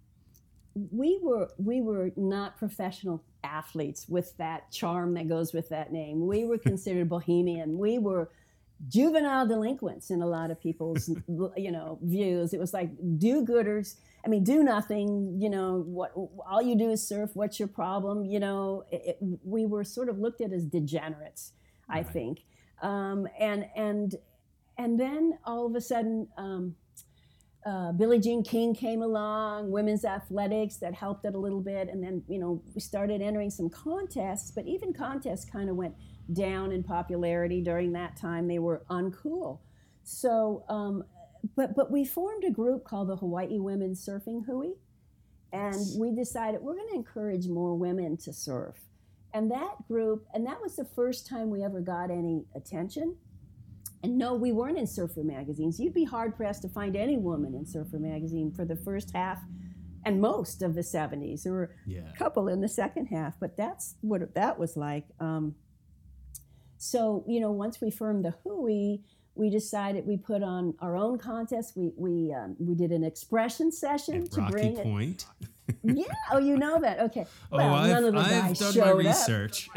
[0.74, 6.26] we were we were not professional athletes with that charm that goes with that name.
[6.26, 7.76] We were considered bohemian.
[7.76, 8.30] We were
[8.88, 11.08] juvenile delinquents in a lot of people's
[11.56, 12.54] you know views.
[12.54, 13.96] It was like do-gooders.
[14.24, 15.36] I mean, do nothing.
[15.38, 16.12] You know what?
[16.48, 17.30] All you do is surf.
[17.34, 18.24] What's your problem?
[18.24, 21.52] You know, it, it- we were sort of looked at as degenerates.
[21.88, 22.44] I think,
[22.80, 24.14] um, and and
[24.78, 26.28] and then all of a sudden.
[26.38, 26.76] Um,
[27.64, 32.02] uh, Billie Jean King came along, women's athletics that helped it a little bit, and
[32.02, 34.50] then you know we started entering some contests.
[34.50, 35.94] But even contests kind of went
[36.32, 38.48] down in popularity during that time.
[38.48, 39.60] They were uncool.
[40.02, 41.04] So, um,
[41.54, 44.72] but but we formed a group called the Hawaii Women Surfing Hui,
[45.52, 48.76] and we decided we're going to encourage more women to surf.
[49.34, 53.16] And that group, and that was the first time we ever got any attention.
[54.02, 55.78] And no, we weren't in surfer magazines.
[55.78, 59.38] You'd be hard pressed to find any woman in surfer magazine for the first half
[60.04, 61.44] and most of the 70s.
[61.44, 65.04] There were yeah a couple in the second half, but that's what that was like.
[65.20, 65.54] Um,
[66.78, 68.98] so, you know, once we formed the Hui,
[69.34, 71.74] we decided we put on our own contest.
[71.76, 74.86] We we um, we did an expression session at to rocky bring it.
[75.82, 76.04] Yeah.
[76.30, 77.00] Oh, you know that.
[77.00, 77.26] Okay.
[77.50, 79.68] oh Well, i've, none of the I've guys done my research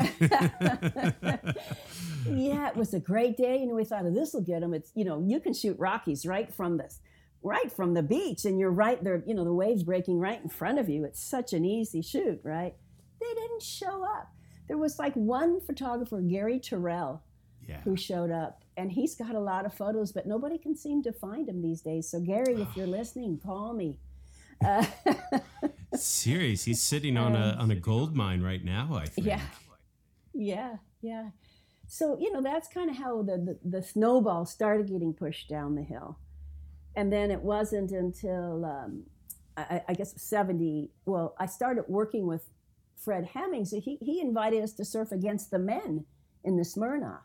[2.30, 3.60] yeah, it was a great day.
[3.60, 4.74] You know, we thought, oh, this will get them.
[4.74, 6.90] It's you know, you can shoot Rockies right from the
[7.44, 9.24] right from the beach, and you're right there.
[9.26, 11.06] You know, the waves breaking right in front of you.
[11.06, 12.74] It's such an easy shoot, right?
[13.20, 14.32] They didn't show up.
[14.68, 17.22] there was like one photographer, Gary Terrell,
[17.68, 17.82] Yeah.
[17.82, 21.14] who showed up, and he's got a lot of photos, but nobody can seem to
[21.14, 22.10] find him these days.
[22.10, 22.90] So Gary, if you're oh.
[22.90, 24.00] listening, call me.
[24.64, 24.86] Uh,
[25.96, 26.64] Serious.
[26.66, 29.28] He's sitting on a on a gold mine right now, I think.
[29.28, 29.42] Yeah.
[30.34, 31.30] Yeah, yeah.
[31.88, 35.76] So you know that's kind of how the, the the snowball started getting pushed down
[35.76, 36.18] the hill,
[36.96, 39.04] and then it wasn't until um,
[39.56, 40.92] I, I guess seventy.
[41.06, 42.50] Well, I started working with
[42.98, 43.72] Fred Hemmings.
[43.72, 46.06] He he invited us to surf against the men
[46.44, 47.22] in the Smirnoff.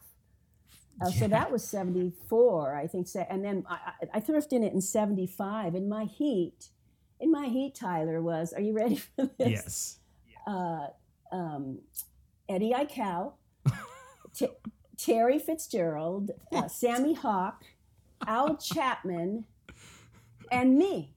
[1.03, 3.09] Uh, So that was seventy four, I think.
[3.09, 3.79] So, and then I,
[4.15, 5.75] I, I surfed in it in seventy five.
[5.75, 6.69] In my heat,
[7.21, 8.53] in my heat, Tyler was.
[8.53, 9.49] Are you ready for this?
[9.49, 9.99] Yes.
[10.47, 10.87] uh,
[11.33, 11.79] um,
[12.49, 13.35] Eddie Aikau,
[14.35, 14.49] T-
[14.97, 17.65] Terry Fitzgerald, uh, Sammy Hawk,
[18.27, 19.45] Owl Chapman,
[20.51, 21.15] and me.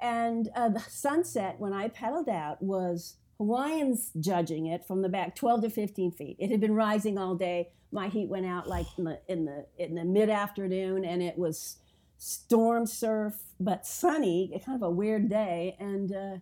[0.00, 5.34] And uh, the sunset, when I pedaled out, was Hawaiians judging it from the back,
[5.34, 6.36] 12 to 15 feet.
[6.38, 7.70] It had been rising all day.
[7.92, 11.38] My heat went out like in the in the in the mid afternoon, and it
[11.38, 11.76] was
[12.18, 15.76] storm surf, but sunny, kind of a weird day.
[15.78, 16.36] And uh,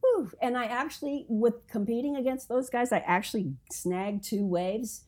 [0.00, 0.30] Whew.
[0.40, 5.04] And I actually, with competing against those guys, I actually snagged two waves.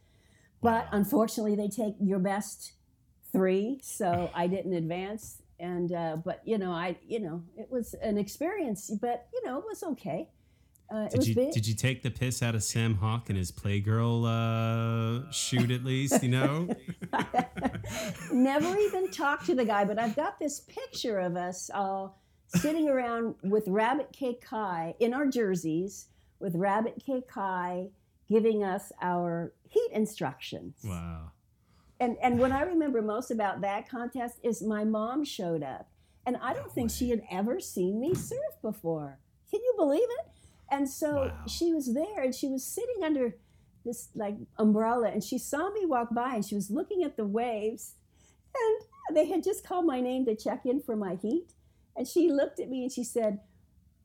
[0.62, 0.88] But Wow.
[0.92, 2.72] unfortunately, they take your best
[3.32, 5.42] three, so I didn't advance.
[5.58, 9.58] And uh, but you know, I you know, it was an experience, but you know,
[9.58, 10.30] it was okay.
[10.90, 11.52] Uh, Did you big.
[11.52, 15.84] did you take the piss out of Sam Hawk and his Playgirl uh, shoot at
[15.84, 16.20] least?
[16.22, 16.68] You know.
[18.32, 22.88] Never even talked to the guy, but I've got this picture of us all sitting
[22.88, 26.08] around with Rabbit Kekai in our jerseys,
[26.40, 27.90] with Rabbit Kekai
[28.28, 30.74] giving us our heat instructions.
[30.84, 31.30] wow.
[32.00, 35.88] And and what I remember most about that contest is my mom showed up,
[36.26, 39.18] and I don't think she had ever seen me surf before.
[39.50, 40.26] Can you believe it?
[40.70, 41.32] And so Wow.
[41.46, 43.36] she was there, and she was sitting under
[43.84, 47.26] this like umbrella, and she saw me walk by, and she was looking at the
[47.26, 47.94] waves,
[48.54, 51.52] and they had just called my name to check in for my heat,
[51.96, 53.40] and she looked at me and she said.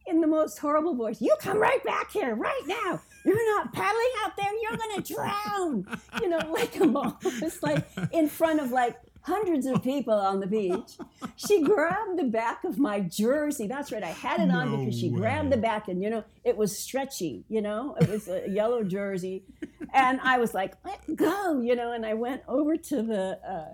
[0.08, 3.02] In the most horrible voice, you come right back here right now.
[3.26, 4.52] You're not paddling out there.
[4.62, 6.00] You're gonna drown.
[6.22, 7.18] You know, like a mom.
[7.24, 10.98] It's like in front of like hundreds of people on the beach.
[11.36, 13.66] She grabbed the back of my jersey.
[13.68, 14.04] That's right.
[14.04, 15.18] I had it on No because she way.
[15.20, 18.84] grabbed the back and, you know, it was stretchy, you know, it was a yellow
[18.84, 19.44] jersey.
[19.94, 23.74] And I was like, let go, you know, and I went over to the, uh,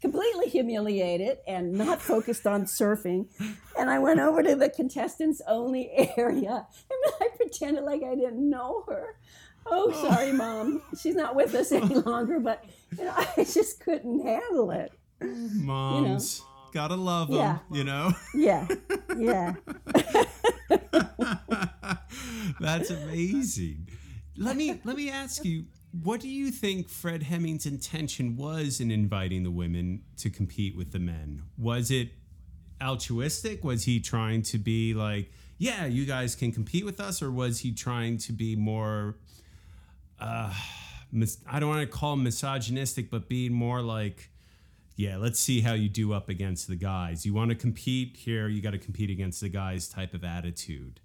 [0.00, 3.26] completely humiliated and not focused on surfing.
[3.78, 8.48] And I went over to the contestants only area and I pretended like I didn't
[8.48, 9.16] know her.
[9.66, 10.82] Oh, sorry, mom.
[11.00, 12.62] She's not with us any longer, but
[12.98, 14.92] you I just couldn't handle it.
[15.20, 16.42] Moms
[16.74, 17.38] gotta love them.
[17.38, 17.58] Yeah.
[17.70, 18.12] You know.
[18.34, 18.66] Yeah,
[19.16, 19.54] yeah.
[22.60, 23.88] That's amazing.
[24.36, 25.64] Let me let me ask you,
[26.02, 30.92] what do you think Fred Hemmings' intention was in inviting the women to compete with
[30.92, 31.44] the men?
[31.56, 32.10] Was it
[32.82, 33.64] altruistic?
[33.64, 37.60] Was he trying to be like, yeah, you guys can compete with us, or was
[37.60, 39.16] he trying to be more
[40.20, 40.52] uh
[41.14, 44.30] mis- I don't want to call misogynistic, but being more like
[44.96, 47.26] yeah, let's see how you do up against the guys.
[47.26, 51.00] You want to compete here, you got to compete against the guys type of attitude.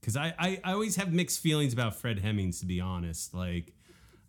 [0.00, 3.34] Because I, I, I always have mixed feelings about Fred Hemmings, to be honest.
[3.34, 3.74] Like,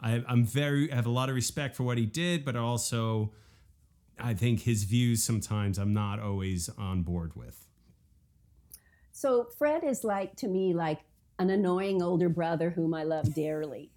[0.02, 3.32] I, I'm very, I have a lot of respect for what he did, but also
[4.20, 7.68] I think his views sometimes I'm not always on board with.
[9.12, 11.00] So Fred is like to me like
[11.40, 13.92] an annoying older brother whom I love dearly.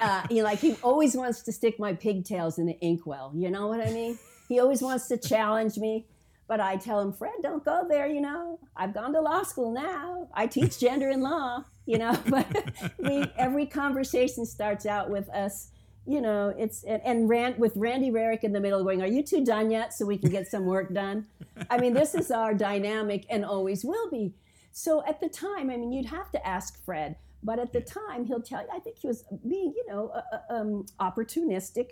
[0.00, 3.32] Uh, you know, like he always wants to stick my pigtails in the inkwell.
[3.34, 4.18] You know what I mean?
[4.48, 6.06] He always wants to challenge me,
[6.46, 8.06] but I tell him, Fred, don't go there.
[8.06, 10.28] You know, I've gone to law school now.
[10.34, 11.64] I teach gender and law.
[11.86, 15.70] You know, but we every conversation starts out with us.
[16.06, 19.22] You know, it's and, and Rand with Randy Rarick in the middle, going, "Are you
[19.22, 19.94] two done yet?
[19.94, 21.26] So we can get some work done."
[21.70, 24.34] I mean, this is our dynamic and always will be.
[24.76, 28.24] So at the time, I mean, you'd have to ask Fred, but at the time,
[28.24, 28.68] he'll tell you.
[28.74, 31.90] I think he was being, you know, uh, uh, um, opportunistic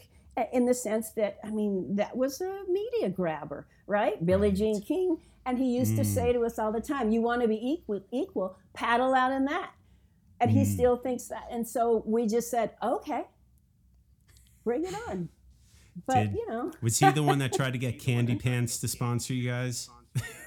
[0.53, 4.25] in the sense that, I mean, that was a media grabber, right?
[4.25, 4.57] Billie Right.
[4.57, 6.07] Jean King, and he used to Mm.
[6.15, 9.45] say to us all the time, "You want to be equal, equal, paddle out in
[9.45, 9.73] that."
[10.41, 10.67] And he Mm.
[10.75, 13.25] still thinks that, and so we just said, "Okay,
[14.65, 15.29] bring it on."
[16.07, 18.89] But Did- you know, Was he the one that tried to get Candy Pants to
[18.89, 19.91] sponsor you guys?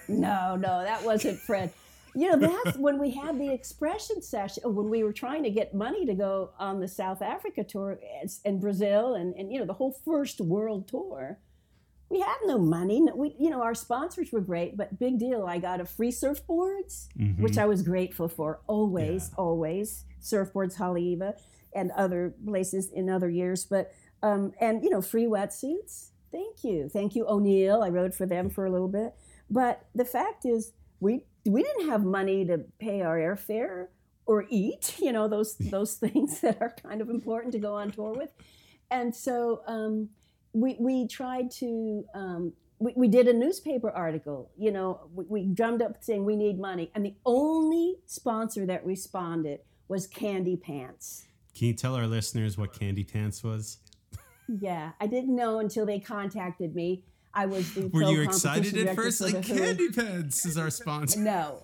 [0.07, 1.71] No, no, that wasn't Fred.
[2.15, 5.49] You know, that's when we had the expression session, uh, when we were trying to
[5.49, 7.99] get money to go on the South Africa tour
[8.45, 11.39] and, Brazil and, and, you know, the whole first world tour.
[12.09, 13.05] We had no money.
[13.15, 15.45] We, you know, our sponsors were great, but big deal.
[15.47, 17.39] I got a free surfboards, Mhm.
[17.41, 19.43] which I was grateful for always, Yeah.
[19.43, 20.05] always.
[20.21, 21.33] Surfboards Haleiwa
[21.73, 23.65] and other places in other years.
[23.65, 23.91] But
[24.23, 26.09] um, and you know, free wetsuits.
[26.31, 27.81] Thank you, thank you, O'Neill.
[27.83, 29.13] I rode for them for a little bit.
[29.49, 33.87] But the fact is, we we didn't have money to pay our airfare
[34.25, 34.95] or eat.
[34.99, 38.29] You know, those those things that are kind of important to go on tour with.
[38.91, 40.09] And so um,
[40.53, 42.05] we we tried to.
[42.13, 46.35] Um, we, we did a newspaper article, you know, we, we drummed up saying we
[46.35, 46.91] need money.
[46.93, 51.25] And the only sponsor that responded was Candy Pants.
[51.57, 53.77] Can you tell our listeners what Candy Pants was?
[54.47, 57.03] Yeah, I didn't know until they contacted me.
[57.35, 59.19] I was the Were you excited at first?
[59.19, 59.43] Like.
[59.43, 61.19] Candy Pants is our sponsor.
[61.19, 61.63] No,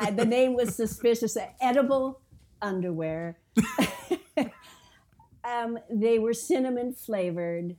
[0.00, 1.36] I, the name was suspicious.
[1.60, 2.20] Edible
[2.62, 3.38] underwear.
[5.44, 7.76] um, they were cinnamon flavored.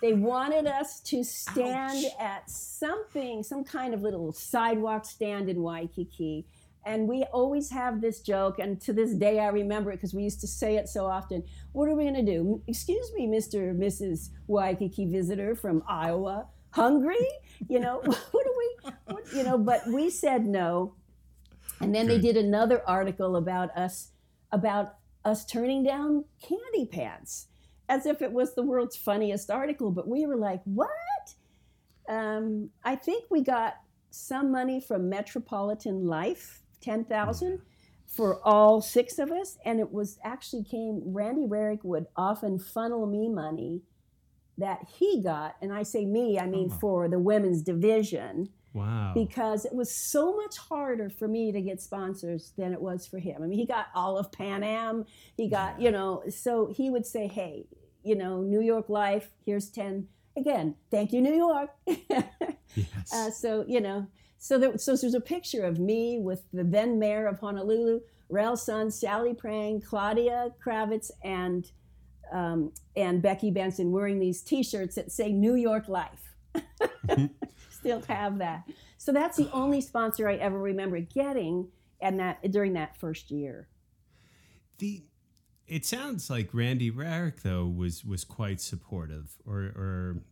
[0.00, 6.46] They wanted us to stand at something, some kind of little sidewalk stand in Waikiki.
[6.86, 10.22] And we always have this joke, and to this day I remember it because we
[10.22, 11.42] used to say it so often.
[11.72, 12.62] What are we going to do?
[12.66, 13.70] Excuse me, Mr.
[13.70, 14.30] or Mrs.
[14.46, 16.46] Waikiki visitor from Iowa.
[16.70, 17.26] Hungry?
[17.68, 20.94] You know, what do we, what, you know, but we said no.
[21.80, 24.10] And then they did another article about us,
[24.50, 24.94] about
[25.24, 27.46] us turning down candy pants,
[27.88, 29.90] as if it was the world's funniest article.
[29.90, 30.90] But we were like, what?
[32.08, 33.74] Um, I think we got
[34.10, 37.60] some money from Metropolitan Life, ten thousand,
[38.06, 41.02] for all six of us, and it was actually came.
[41.04, 43.82] Randy Rarick would often funnel me money
[44.58, 46.78] that he got, and I say me, I mean Oh.
[46.78, 49.12] for the women's division Wow.
[49.14, 53.18] because it was so much harder for me to get sponsors than it was for
[53.18, 53.42] him.
[53.42, 55.04] I mean, he got all of Pan Am,
[55.36, 57.66] he got, you know, so he would say, hey,
[58.04, 60.06] you know, New York Life, here's 10.
[60.36, 61.70] Again, thank you, New York.
[61.86, 63.12] yes.
[63.12, 64.06] uh, so, you know,
[64.38, 68.56] so, there, so there's a picture of me with the then mayor of Honolulu, Rel
[68.56, 71.70] Sun, Sally Prange, Claudia Kravitz, and
[72.32, 76.34] um, and Becky Benson wearing these T-shirts that say New York Life.
[77.70, 78.68] Still have that.
[78.98, 81.68] So that's the only sponsor I ever remember getting,
[82.00, 83.68] and that during that first year.
[84.78, 85.04] the
[85.66, 90.22] it sounds like Randy Rarick though was was quite supportive or or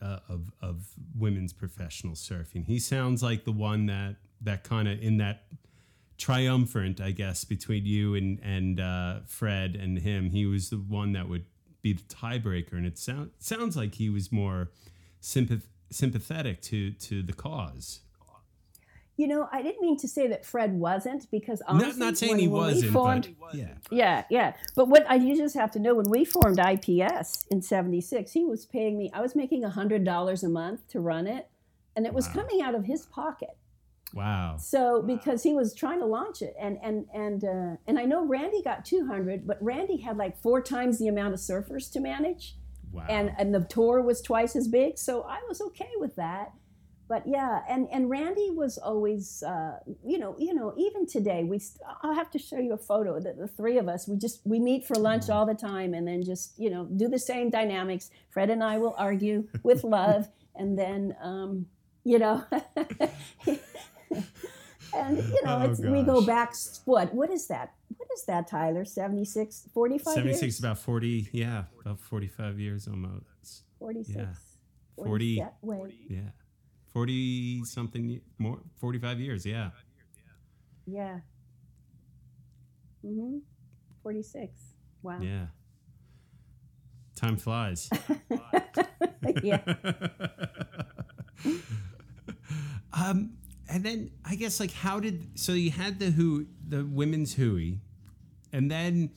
[0.00, 2.66] uh, of of women's professional surfing.
[2.66, 5.46] He sounds like the one that that kind of in that
[6.18, 10.30] triumphant, I guess, between you and and uh, Fred and him.
[10.30, 11.44] He was the one that would
[11.82, 14.70] be the tiebreaker, and it sound, sounds like he was more
[15.22, 18.00] sympath- sympathetic to to the cause.
[19.18, 22.32] You know, I didn't mean to say that Fred wasn't because Not, honestly, not saying
[22.32, 23.72] when- he when wasn't, formed, but yeah.
[23.90, 24.52] Yeah, yeah.
[24.74, 28.44] But what I you just have to know when we formed IPS in 76, he
[28.44, 31.48] was paying me I was making $100 a month to run it
[31.96, 32.34] and it was Wow.
[32.34, 33.56] coming out of his pocket.
[34.16, 34.56] Wow.
[34.58, 38.24] So because he was trying to launch it and and and uh, and I know
[38.24, 42.56] Randy got 200, but Randy had like four times the amount of surfers to manage
[42.92, 43.04] Wow.
[43.10, 46.52] and and the tour was twice as big, so I was okay with that.
[47.08, 51.58] But yeah, and and Randy was always, uh, you know, you know, even today we.
[51.58, 54.40] St- I'll have to show you a photo that the three of us we just
[54.44, 57.50] we meet for lunch all the time, and then just you know do the same
[57.50, 58.10] dynamics.
[58.30, 61.66] Fred and I will argue with love, and then um,
[62.02, 62.44] you know.
[64.94, 66.54] And you know, Oh, it's, we go back.
[66.84, 67.12] What?
[67.12, 67.74] What is that?
[67.96, 68.84] What is that, Tyler?
[68.84, 70.58] 76, 45 76 years?
[70.60, 74.16] about 40 yeah about 45 years almost 46.
[74.16, 74.26] yeah.
[74.96, 75.36] 40.
[75.36, 76.30] 40 Wait, yeah
[76.92, 79.70] 40 something more 45 years yeah
[80.86, 81.20] yeah.
[83.04, 83.38] Mm-hmm.
[84.02, 84.60] 46.
[85.02, 85.18] Wow.
[85.20, 85.46] yeah
[87.16, 87.88] time flies
[89.42, 89.60] yeah.
[92.92, 93.30] um
[93.68, 97.74] and then i guess like how did so you had the who the women's hui
[98.52, 99.10] and then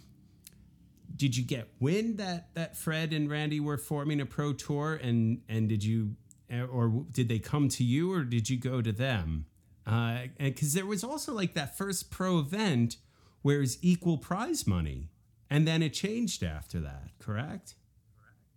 [1.15, 5.41] did you get wind that that fred and randy were forming a pro tour and
[5.49, 6.15] and did you
[6.49, 9.45] eh, or did they come to you or did you go to them?
[9.85, 12.97] Uh and because there was also like that first pro event
[13.41, 15.09] where it's equal prize money
[15.49, 17.75] and then it changed after that correct?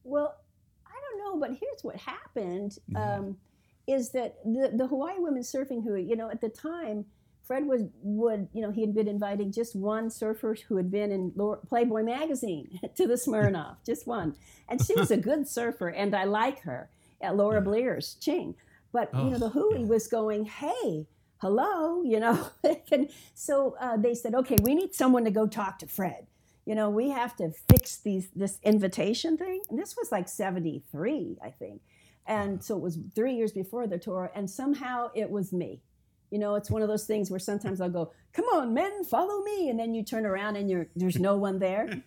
[0.04, 0.36] Well,
[0.86, 3.36] I don't know, but here's what happened: um,
[3.86, 7.06] is that the the Hawaii women surfing who, you know, at the time,
[7.42, 11.10] Fred was would you know he had been inviting just one surfer who had been
[11.10, 11.32] in
[11.68, 14.36] Playboy magazine to the Smirnoff, just one,
[14.68, 18.54] and she was a good surfer, and I like her, at Laura Blears Ching,
[18.92, 19.86] but you know Oh, the Hui yeah.
[19.86, 21.06] was going, hey.
[21.38, 22.50] Hello, you know,
[22.92, 26.28] and so uh, they said, okay, we need someone to go talk to Fred
[26.64, 29.62] you know, we have to fix these this invitation thing.
[29.68, 31.82] And this was like 73, I think.
[32.26, 35.80] And so it was three years before the tour, and somehow it was me.
[36.30, 39.42] You know, it's one of those things where sometimes I'll go, "Come on, men, follow
[39.42, 42.02] me," and then you turn around and you're there's no one there.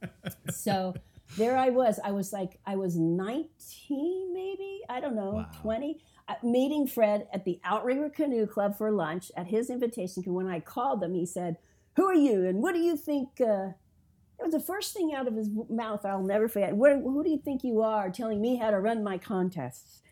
[0.50, 0.94] so
[1.36, 1.98] there I was.
[2.02, 5.46] I was like, I was 19, maybe I don't know, Wow.
[5.60, 10.22] 20, uh, meeting Fred at the Outrigger Canoe Club for lunch at his invitation.
[10.22, 11.58] Because when I called him, he said,
[11.96, 12.46] "Who are you?
[12.46, 13.70] And what do you think?" Uh,
[14.38, 16.74] it was the first thing out of his mouth I'll never forget.
[16.74, 20.02] What, who do you think you are telling me how to run my contests?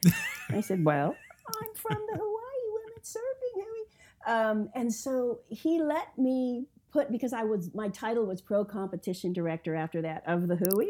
[0.50, 1.14] I said, Well,
[1.62, 3.62] I'm from the Hawaii Women's Surfing.
[3.62, 3.84] Harry."
[4.26, 9.32] Um, and so he let me put, because I was, my title was pro competition
[9.32, 10.86] director after that of the Hui.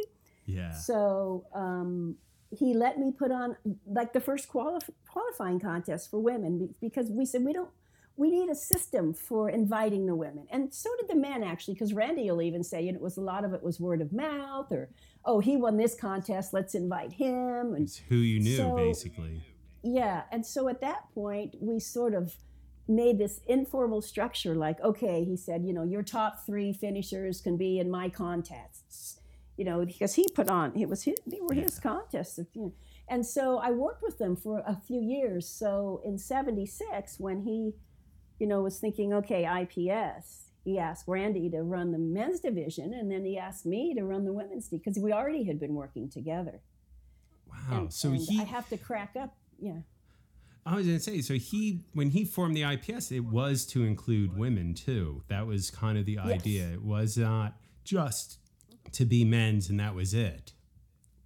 [0.46, 0.72] Yeah.
[0.72, 2.16] So um,
[2.50, 3.56] he let me put on
[3.86, 7.70] like the first qualif- qualifying contest for women because we said we don't
[8.16, 11.92] we need a system for inviting the women and so did the men actually because
[11.92, 14.12] randy will even say you know, it was a lot of it was word of
[14.12, 14.88] mouth or
[15.24, 19.42] oh he won this contest let's invite him and It's who you knew, So- basically.
[19.82, 22.36] yeah, and so at that point, we sort of
[22.86, 27.56] made this informal structure like, okay, he said, you know, your top three finishers can
[27.56, 29.20] be in my contests,
[29.56, 32.38] you know, because he put on, it was his, they were his contests.
[32.54, 32.72] you know.
[33.08, 35.48] And so I worked with them for a few years.
[35.48, 37.72] So in 76, when he,
[38.38, 43.10] you know, was thinking, okay, IPS, he asked Randy to run the men's division, and
[43.10, 46.60] then he asked me to run the women's because we already had been working together.
[47.48, 47.78] Wow.
[47.78, 49.80] And, so and he, I have to crack up, yeah.
[50.66, 53.84] I was going to say, so he, when he formed the IPS, it was to
[53.84, 55.22] include women too.
[55.28, 56.68] That was kind of the idea.
[56.72, 58.38] It was not just
[58.92, 60.54] to be men's and that was it,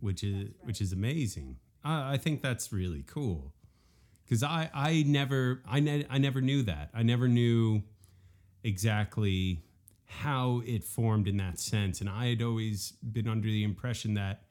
[0.01, 1.59] which is which is amazing.
[1.85, 3.55] I, I think that's really cool
[4.29, 6.91] because I I never I ne- I never knew that.
[6.93, 7.83] I never knew
[8.63, 9.63] exactly
[10.05, 14.43] how it formed in that sense, and I had always been under the impression that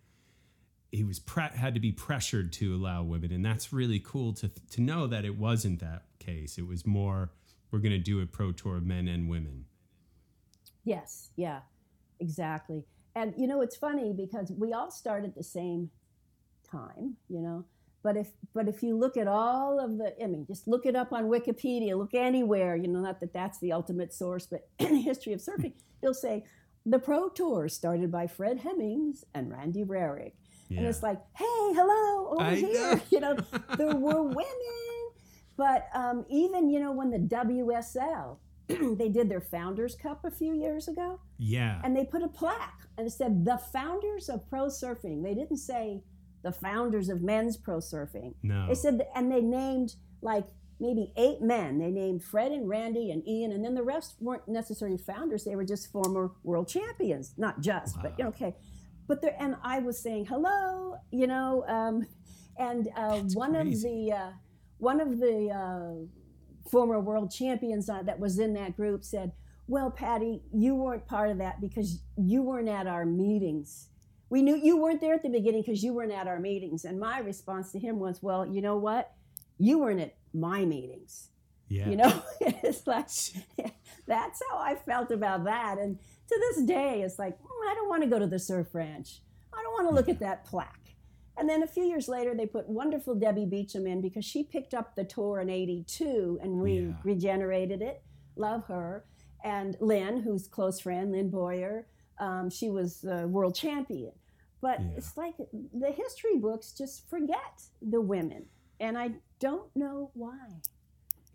[0.91, 4.49] he was pre- had to be pressured to allow women, and that's really cool to
[4.71, 6.57] to know that it wasn't that case.
[6.57, 7.31] It was more
[7.71, 9.65] we're going to do a pro tour of men and women.
[10.85, 11.59] Yes, yeah,
[12.19, 12.85] exactly.
[13.13, 15.91] And you know, it's funny because we all start at the same
[16.69, 17.65] time, you know.
[18.07, 20.95] But if but if you look at all of the, I mean, just look it
[20.95, 24.93] up on Wikipedia, look anywhere, you know, not that that's the ultimate source, but in
[24.93, 26.45] the history of surfing, they'll say
[26.85, 30.31] the Pro Tour started by Fred Hemmings and Randy Rarick.
[30.69, 32.73] And it's like, hey, hello, over I here.
[32.73, 33.01] know.
[33.09, 33.37] You know,
[33.77, 35.03] there were women.
[35.57, 38.37] But um, even, you know, when the WSL,
[38.97, 42.87] they did their Founders Cup a few years ago, Yeah, and they put a plaque
[42.97, 45.23] and it said the founders of pro surfing.
[45.23, 46.03] They didn't say
[46.43, 48.33] the founders of men's pro surfing.
[48.43, 50.45] no, They said, and they named like
[50.79, 51.79] maybe eight men.
[51.79, 55.43] They named Fred and Randy and Ian, and then the rest weren't necessarily founders.
[55.43, 58.55] They were just former world champions, not just, but you know, okay.
[59.07, 62.05] But there, and I was saying hello, you know, um,
[62.57, 64.31] and uh, one of the uh,
[64.79, 69.31] one of the uh, former world champions uh, that was in that group said,
[69.67, 73.87] "Well, Patti, you weren't part of that because you weren't at our meetings."
[74.29, 76.83] We knew you weren't there at the beginning because you weren't at our meetings.
[76.85, 79.11] And my response to him was, well, you know what?
[79.57, 81.29] You weren't at my meetings.
[81.69, 83.09] yeah, You know, it's like,
[84.07, 85.77] that's how I felt about that.
[85.79, 85.97] And
[86.27, 89.21] to this day, it's like, "Mm, I don't want to go to the surf ranch.
[89.53, 90.73] I don't want to look at that plaque.
[91.37, 94.73] And then a few years later, they put wonderful Debbie Beacham in because she picked
[94.73, 96.93] up the tour in 82 and we Yeah.
[97.03, 98.01] regenerated it.
[98.35, 99.05] Love her.
[99.43, 101.87] And Lynn, who's close friend, Lynn Boyer,
[102.19, 104.11] um, she was uh, world champion.
[104.61, 104.97] But Yeah.
[104.97, 105.35] it's like
[105.73, 108.45] the history books just forget the women.
[108.79, 110.61] And I don't know why.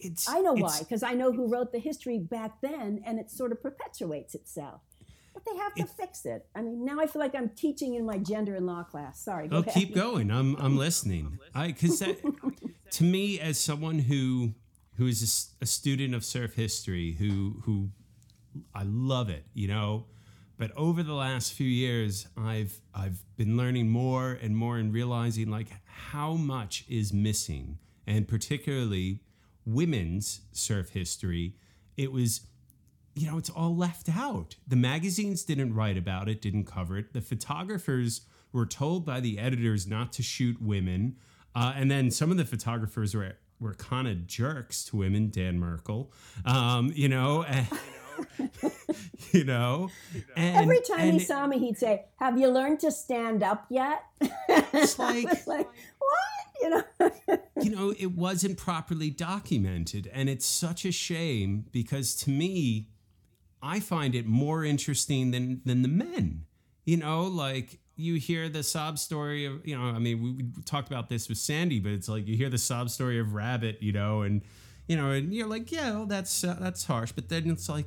[0.00, 3.30] it's I know why, because I know who wrote the history back then, and it
[3.30, 4.80] sort of perpetuates itself.
[5.34, 6.46] But they have to fix it.
[6.54, 9.20] I mean, now I feel like I'm teaching in my gender and law class.
[9.24, 9.46] Sorry.
[9.48, 9.72] Go Oh, ahead.
[9.74, 10.30] keep going.
[10.30, 11.38] I'm I'm listening.
[11.54, 12.18] I because that
[12.90, 14.54] to me as someone who
[14.96, 17.88] who is a student of surf history, who who
[18.74, 20.06] I love it, you know.
[20.62, 25.50] But over the last few years, I've I've been learning more and more and realizing
[25.50, 29.24] like how much is missing, and particularly
[29.66, 31.56] women's surf history.
[31.96, 32.42] It was
[33.16, 34.54] you know, it's all left out.
[34.68, 37.12] The magazines didn't write about it, didn't cover it.
[37.12, 38.20] The photographers
[38.52, 41.16] were told by the editors not to shoot women,
[41.56, 45.28] uh, and then some of the photographers were were kind of jerks to women.
[45.28, 46.12] Dan Merkel,
[46.44, 47.66] um, you know, and,
[49.32, 49.90] you know,
[50.36, 53.66] and Every time and he saw me, he'd say, "Have you learned to stand up
[53.70, 54.04] yet?"
[54.48, 55.66] It's like- like,
[55.98, 56.84] "What?" You know.
[57.60, 60.08] you know, it wasn't properly documented.
[60.12, 62.88] And it's such a shame because to me,
[63.60, 66.44] I find it more interesting than than the men.
[66.84, 70.44] You know, like you hear the sob story of, you know, I mean, we, we
[70.64, 73.82] talked about this with Sandy, but it's like you hear the sob story of Rabbit,
[73.82, 74.42] you know, and
[74.88, 77.12] you know, and you're like, yeah, well, that's uh, that's harsh.
[77.12, 77.86] But then it's like,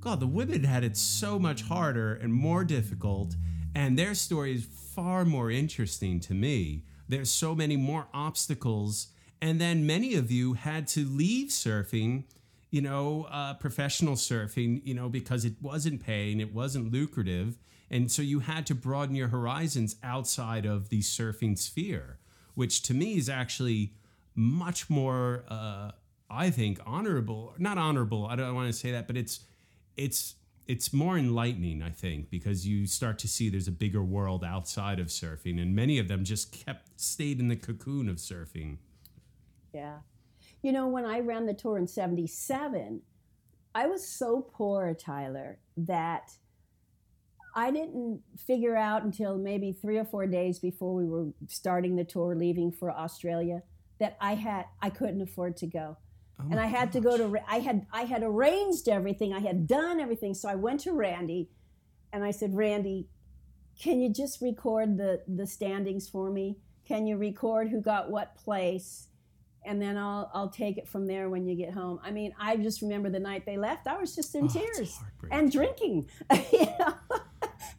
[0.00, 3.36] God, the women had it so much harder and more difficult,
[3.74, 6.84] and their story is far more interesting to me.
[7.06, 9.08] There's so many more obstacles,
[9.42, 12.24] and then many of you had to leave surfing,
[12.70, 17.58] you know, uh, professional surfing, you know, because it wasn't paying, it wasn't lucrative,
[17.90, 22.18] and so you had to broaden your horizons outside of the surfing sphere,
[22.54, 23.92] which to me is actually
[24.34, 25.44] much more.
[25.48, 25.90] Uh,
[26.32, 28.24] I think honorable, not honorable.
[28.26, 29.40] I don't want to say that, but it's
[30.00, 30.36] it's
[30.66, 35.00] it's more enlightening, I think, because you start to see there's a bigger world outside
[35.00, 38.78] of surfing, and many of them just kept stayed in the cocoon of surfing.
[39.74, 39.98] Yeah.
[40.62, 43.02] You know, when I ran the tour in 77,
[43.74, 46.32] I was so poor, Tyler, that
[47.54, 52.04] I didn't figure out until maybe three or four days before we were starting the
[52.04, 53.62] tour, leaving for Australia,
[53.98, 55.96] that I had I couldn't afford to go.
[56.40, 59.32] Oh and I had to go to I had I had arranged everything.
[59.32, 60.34] I had done everything.
[60.34, 61.50] So I went to Randy
[62.12, 63.08] and I said, "Randy,
[63.80, 66.58] can you just record the the standings for me?
[66.86, 69.08] Can you record who got what place?"
[69.64, 72.00] And then I'll I'll take it from there when you get home.
[72.02, 73.86] I mean, I just remember the night they left.
[73.86, 74.98] I was just in Oh, tears
[75.30, 76.08] and drinking.
[76.52, 76.94] you know?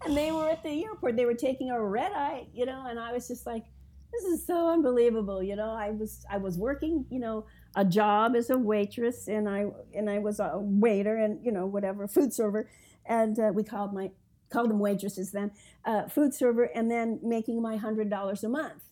[0.05, 1.15] and they were at the airport.
[1.15, 3.65] They were taking a red eye, you know, and I was just like,
[4.11, 5.41] this is so unbelievable.
[5.41, 7.45] You know, I was I was working, you know,
[7.75, 9.65] a job as a waitress, and I
[9.95, 12.69] and I was a waiter, and you know, whatever, food server,
[13.05, 14.11] and uh, we called my
[14.49, 15.51] called them waitresses then,
[15.85, 18.83] uh, food server, and then making my hundred dollars a month,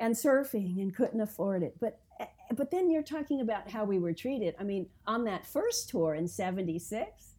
[0.00, 2.00] and surfing, and couldn't afford it, but.
[2.20, 4.54] eh, But then you're talking about how we were treated.
[4.60, 7.34] I mean, on that first tour in '76,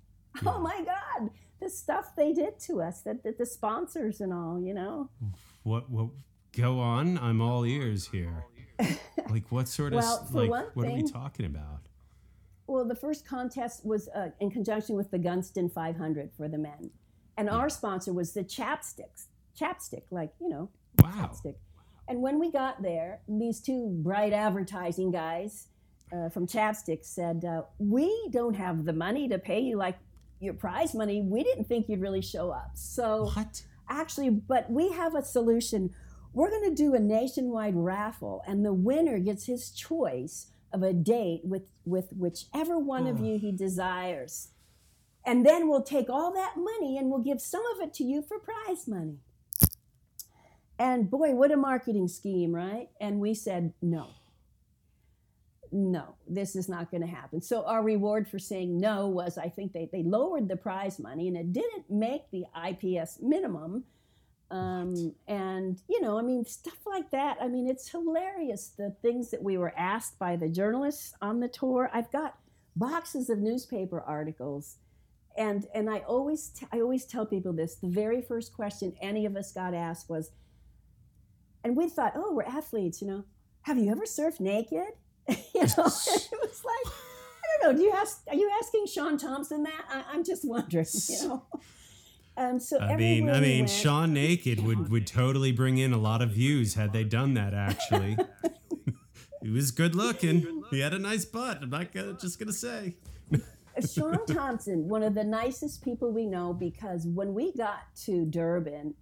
[0.45, 1.29] oh my God,
[1.61, 5.09] the stuff they did to us, that, that the sponsors and all, you know.
[5.63, 6.07] What what
[6.51, 7.17] go on?
[7.19, 8.45] I'm all ears here.
[9.29, 11.87] Like what sort of Well, for like what are we talking about?
[12.67, 16.91] Well, the first contest was uh, in conjunction with the Gunston 500 for the men,
[17.37, 19.27] and our sponsor was the Chapsticks,
[19.59, 20.69] chapstick, like you know,
[21.01, 21.09] Wow.
[21.31, 21.55] chapstick.
[22.07, 25.67] And when we got there, these two bright advertising guys
[26.11, 29.97] uh, from Chapstick said, uh, "We don't have the money to pay you like
[30.39, 31.21] your prize money.
[31.21, 32.71] We didn't think you'd really show up.
[32.75, 33.63] So What?
[33.89, 35.93] actually, but we have a solution.
[36.33, 40.93] We're going to do a nationwide raffle, and the winner gets his choice of a
[40.93, 44.49] date with with whichever one of you he desires."
[45.25, 48.21] And then we'll take all that money and we'll give some of it to you
[48.21, 49.19] for prize money.
[50.77, 52.89] And boy, what a marketing scheme, right?
[52.99, 54.09] And we said, no,
[55.71, 57.41] no, this is not going to happen.
[57.41, 61.27] So our reward for saying no was I think they, they lowered the prize money
[61.27, 63.85] and it didn't make the IPS minimum.
[64.53, 67.37] Um, and, you know, I mean, stuff like that.
[67.41, 71.47] I mean, it's hilarious the things that we were asked by the journalists on the
[71.47, 71.89] tour.
[71.91, 72.37] I've got
[72.75, 74.77] boxes of newspaper articles
[75.37, 77.75] and and I always t- I always tell people this.
[77.75, 80.31] The very first question any of us got asked was,
[81.63, 83.25] and we thought, oh, we're athletes, you know.
[83.63, 84.93] Have you ever surfed naked?
[85.29, 87.77] you know, it was like, I don't know.
[87.77, 88.21] Do you ask?
[88.27, 89.85] Are you asking Shaun Tomson that?
[89.89, 90.85] I, I'm just wondering.
[91.09, 91.45] You know.
[92.35, 95.97] Um, so I mean, I mean, went- Shaun Naked would would totally bring in a
[95.97, 97.53] lot of views had they done that.
[97.53, 98.17] Actually,
[99.41, 100.63] he was good looking.
[100.71, 101.61] He had a nice butt.
[101.61, 102.95] I'm not gonna, just gonna say.
[103.87, 108.93] Shaun Tomson, one of the nicest people we know, because when we got to Durban,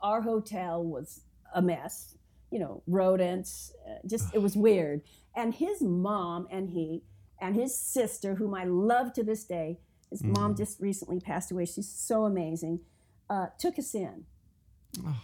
[0.00, 1.22] our hotel was
[1.54, 2.16] a mess.
[2.50, 5.02] You know, rodents, uh, just it was weird.
[5.36, 7.02] And his mom and he
[7.40, 9.78] and his sister, whom I love to this day,
[10.10, 11.66] his mom just recently passed away.
[11.66, 12.80] She's so amazing.
[13.28, 14.24] Uh, took us in,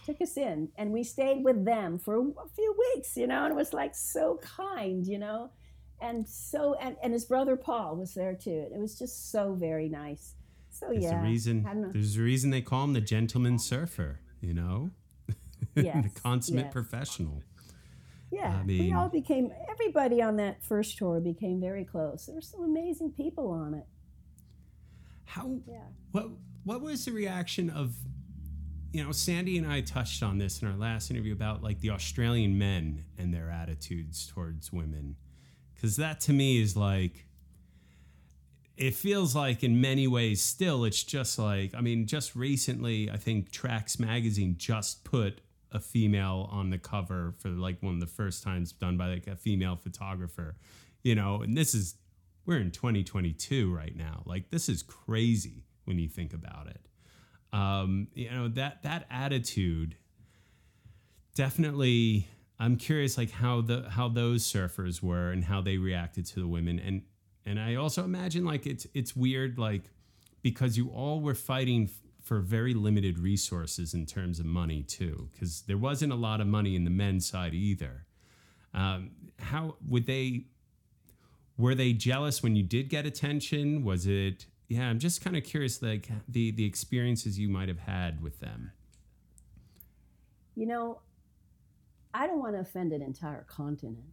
[0.05, 3.17] took us in, and we stayed with them for a few weeks.
[3.17, 5.05] You know, and it was like so kind.
[5.05, 5.51] You know
[6.01, 8.67] and so and, and his brother Paul was there too.
[8.73, 10.35] It was just so very nice.
[10.69, 11.65] So There's yeah, a reason.
[11.67, 11.91] I don't know.
[11.93, 14.19] There's a reason they call him the gentleman surfer.
[14.41, 14.91] You know,
[15.75, 16.73] the consummate yes.
[16.73, 17.41] professional.
[18.31, 22.25] yeah, I mean, we all became everybody on that first tour became very close.
[22.25, 23.85] There were some amazing people on it.
[25.25, 25.59] How?
[25.67, 25.79] Yeah.
[26.11, 26.29] What?
[26.63, 27.95] What was the reaction of?
[28.91, 31.89] You know, Sandy and I touched on this in our last interview about like the
[31.89, 35.17] Australian men and their attitudes towards women,
[35.73, 37.25] because that to me is like.
[38.77, 43.15] It feels like in many ways still it's just like I mean just recently I
[43.15, 45.39] think Tracks magazine just put
[45.71, 49.27] a female on the cover for like one of the first times done by like
[49.27, 50.57] a female photographer
[51.03, 51.95] you know and this is
[52.45, 56.87] we're in 2022 right now like this is crazy when you think about it
[57.53, 59.95] um you know that that attitude
[61.35, 62.27] definitely
[62.59, 66.47] I'm curious, like how the how those surfers were and how they reacted to the
[66.47, 67.01] women, and
[67.45, 69.83] and I also imagine like it's it's weird, like
[70.41, 71.89] because you all were fighting
[72.21, 76.47] for very limited resources in terms of money too, because there wasn't a lot of
[76.47, 78.05] money in the men's side either.
[78.73, 80.45] Um, how would they?
[81.57, 83.83] Were they jealous when you did get attention?
[83.83, 84.45] Was it?
[84.67, 88.39] Yeah, I'm just kind of curious, like the the experiences you might have had with
[88.39, 88.71] them.
[90.55, 90.99] You know,
[92.13, 94.05] I don't want to offend an entire continent.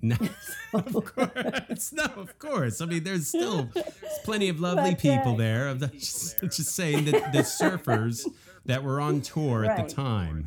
[0.00, 0.16] No,
[0.72, 1.92] of course.
[1.92, 2.80] No, of course.
[2.80, 3.68] I mean, there's still
[4.24, 5.68] plenty of lovely But, uh, people there.
[5.68, 8.24] I'm just, just saying that the surfers
[8.66, 10.46] that were on tour at the time.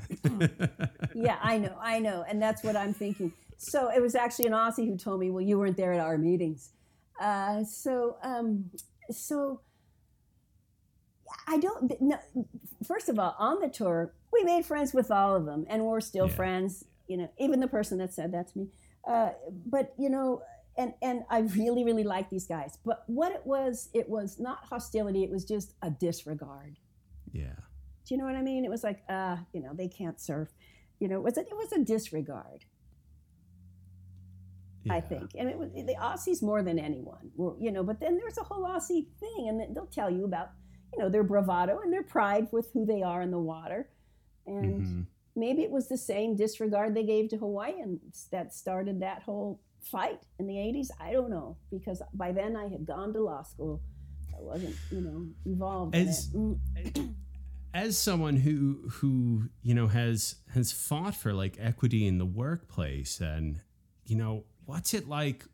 [1.13, 3.33] yeah, I know, I know, and that's what I'm thinking.
[3.63, 6.17] So it was actually an Aussie who told me, "Well, you weren't there at our
[6.17, 6.71] meetings."
[7.19, 8.71] Uh, so, um,
[9.11, 9.61] so
[11.47, 11.91] I don't.
[12.01, 12.17] No,
[12.85, 16.01] first of all, on the tour, we made friends with all of them, and we're
[16.01, 16.33] still Yeah.
[16.35, 16.85] friends.
[17.07, 18.69] You know, even the person that said that to me.
[19.07, 19.31] Uh,
[19.65, 20.41] but you know,
[20.77, 22.77] and and I really, really like these guys.
[22.83, 25.23] But what it was, it was not hostility.
[25.23, 26.77] It was just a disregard.
[27.31, 27.55] yeah.
[28.03, 28.65] Do you know what I mean?
[28.65, 30.49] It was like, uh, you know, they can't surf.
[30.99, 32.65] You know, it was a, it was a disregard,
[34.89, 35.31] I think.
[35.37, 37.31] And it was the Aussies more than anyone.
[37.35, 40.49] Were, you know, but then there's a whole Aussie thing, and they'll tell you about,
[40.93, 43.89] you know, their bravado and their pride with who they are in the water,
[44.47, 45.05] and Mhm.
[45.35, 50.25] maybe it was the same disregard they gave to Hawaiians that started that whole fight
[50.39, 50.91] in the 80s.
[50.99, 53.81] I don't know because by then I had gone to law school.
[54.37, 56.59] I wasn't, you know, involved As- in
[57.73, 63.21] as someone who who you know has has fought for like equity in the workplace
[63.21, 63.61] and
[64.05, 65.45] you know what's it like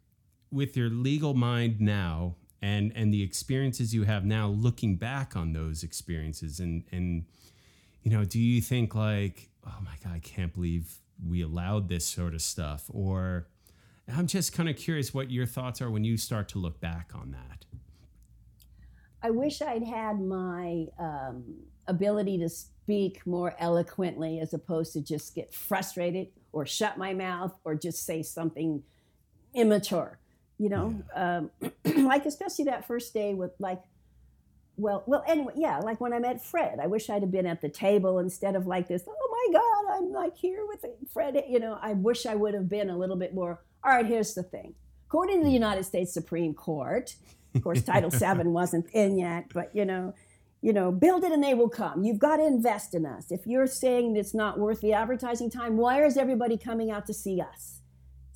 [0.52, 5.54] with your legal mind now and and the experiences you have now looking back on
[5.54, 6.60] those experiences?
[6.60, 7.26] And and
[8.04, 12.06] you know do you think like oh my god I can't believe we allowed this
[12.06, 13.48] sort of stuff or
[14.08, 17.12] I'm just kind of curious what your thoughts are when you start to look back
[17.16, 17.66] on that?
[19.24, 21.56] I wish I'd had my um,
[21.88, 27.60] ability to speak more eloquently as opposed to just get frustrated or shut my mouth
[27.66, 28.84] or just say something
[29.58, 30.20] immature.
[30.60, 31.52] You know, um,
[31.86, 33.82] like especially that first day with like,
[34.76, 37.62] well, well, anyway, yeah, like when I met Fred, I wish I'd have been at
[37.62, 39.04] the table instead of like this.
[39.08, 41.44] Oh my God, I'm like here with Fred.
[41.48, 43.62] You know, I wish I would have been a little bit more.
[43.84, 44.74] All right, here's the thing.
[45.08, 47.16] According to the United States Supreme Court,
[47.56, 50.14] of course, Title VII wasn't in yet, but you know,
[50.62, 52.04] you know, build it and they will come.
[52.04, 53.32] You've got to invest in us.
[53.32, 57.14] If you're saying it's not worth the advertising time, why is everybody coming out to
[57.14, 57.82] see us?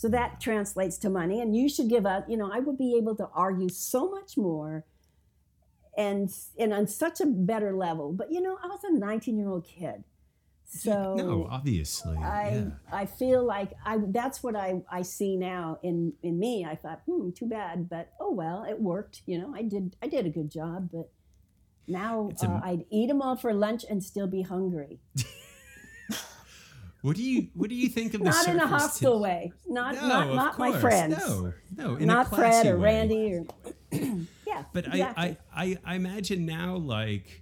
[0.02, 2.28] So that translates to money, and you should give up.
[2.28, 4.84] You know, I would be able to argue so much more,
[5.96, 6.28] and
[6.58, 8.12] and on such a better level.
[8.12, 10.04] But you know, I was a 19 year old kid,
[10.66, 12.70] so no obviously I yeah.
[12.92, 16.66] I feel like I that's what I, I see now in in me.
[16.66, 19.22] I thought, hmm, too bad, but oh well, it worked.
[19.28, 21.12] You know, I did I did a good job, but
[21.88, 25.00] now a- uh, I'd eat them all for lunch and still be hungry.
[27.02, 29.52] What do you What do you think of the Not in a hostile to- way.
[29.68, 31.18] Not No, not not my friends.
[31.18, 32.84] No, no, in a not Fred or way.
[32.84, 33.46] Randy or
[34.48, 34.64] yeah.
[34.74, 34.98] But exactly.
[35.24, 37.42] I, I, I, I imagine now, like,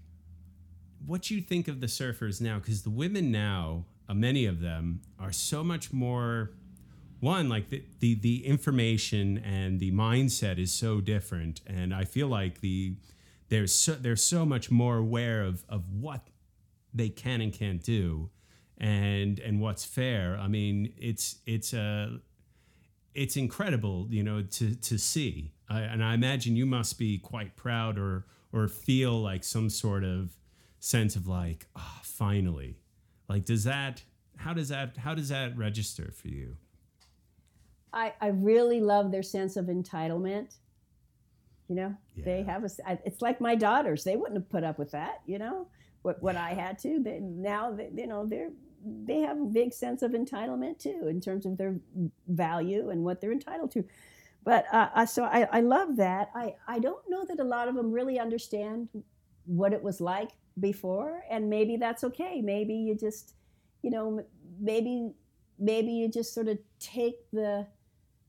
[1.06, 5.02] what you think of the surfers now, because the women now, uh, many of them,
[5.20, 6.52] are so much more.
[7.20, 12.28] One, like the, the the information and the mindset is so different, and I feel
[12.30, 12.96] like the
[13.50, 16.30] there's so they're so much more aware of of what
[16.94, 18.30] they can and can't do,
[18.80, 20.38] and and what's fair.
[20.38, 22.20] I mean, it's it's a
[23.14, 25.54] it's incredible, you know, to to see.
[25.70, 30.04] I, and I imagine you must be quite proud or or feel like some sort
[30.04, 30.32] of
[30.80, 32.78] sense of like, oh, finally.
[33.28, 34.04] Like, does that?
[34.38, 34.98] How does that?
[34.98, 36.56] How does that register for you?
[37.92, 40.56] I, I really love their sense of entitlement.
[41.68, 42.70] You know, they have a.
[43.06, 45.22] It's like my daughters; they wouldn't have put up with that.
[45.26, 45.68] You know,
[46.02, 47.00] what what I had to.
[47.04, 48.50] They, now, they, you know, they're
[48.86, 51.76] they have a big sense of entitlement too, in terms of their
[52.28, 53.84] value and what they're entitled to.
[54.44, 56.30] But uh, uh, so I, I love that.
[56.36, 58.90] I I don't know that a lot of them really understand
[59.46, 62.42] what it was like before, and maybe that's okay.
[62.42, 63.34] Maybe you just,
[63.82, 64.24] you know,
[64.60, 65.12] maybe
[65.60, 67.68] maybe you just sort of take the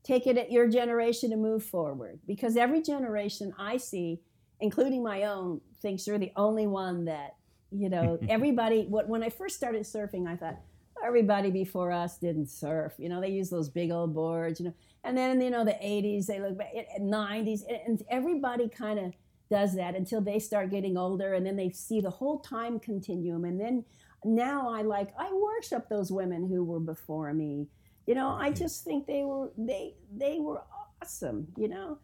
[0.03, 4.21] take it at your generation and move forward because every generation i see
[4.61, 7.37] including my own thinks you're the only one that
[7.71, 10.57] you know everybody what when i first started surfing i thought
[11.05, 14.75] everybody before us didn't surf you know they use those big old boards you know
[15.05, 19.15] and then you know the 80s they look back at 90s and- everybody kind of
[19.51, 23.45] does that until they start getting older and then they see the whole time continuum
[23.45, 23.85] and then
[24.25, 27.69] now I like I worship those women who were before me.
[28.07, 30.63] You know, I just think they were they they were
[31.03, 31.49] awesome.
[31.57, 31.99] You know,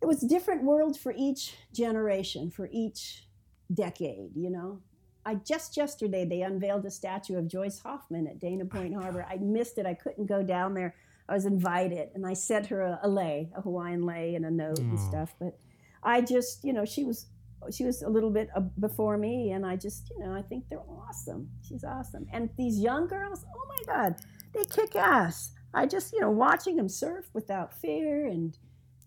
[0.00, 3.27] it was different worlds for each generation, for each
[3.72, 4.30] decade.
[4.34, 4.80] You know,
[5.24, 9.26] I just yesterday they unveiled a statue of Joyce Hoffman at Dana Point Harbor.
[9.28, 9.86] I missed it.
[9.86, 10.94] I couldn't go down there.
[11.28, 14.50] I was invited, and I sent her a, a lei, a Hawaiian lei, and a
[14.50, 15.34] note and stuff.
[15.38, 15.58] But
[16.02, 17.26] I just, you know, she was
[17.70, 20.64] she was a little bit uh, before me, and I just, you know, I think
[20.70, 21.50] they're awesome.
[21.60, 24.16] She's awesome, and these young girls, oh my God,
[24.54, 25.52] they kick ass.
[25.74, 28.56] I just, you know, watching them surf without fear and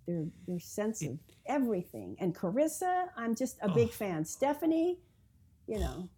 [0.08, 2.16] their their sense of everything.
[2.20, 3.92] And Carissa, I'm just a big Oh.
[3.92, 4.26] fan.
[4.26, 5.00] Stephanie,
[5.68, 6.10] you know,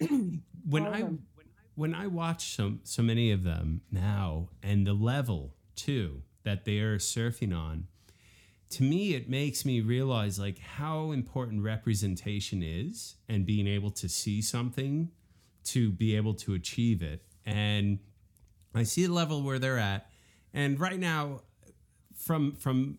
[0.68, 1.26] when I them.
[1.74, 6.78] when I watch so so many of them now and the level too that they
[6.78, 7.86] are surfing on,
[8.70, 14.08] to me it makes me realize like how important representation is and being able to
[14.08, 15.10] see something
[15.64, 17.22] to be able to achieve it.
[17.44, 17.98] And
[18.74, 20.10] I see the level where they're at.
[20.54, 21.42] And right now,
[22.16, 22.98] from from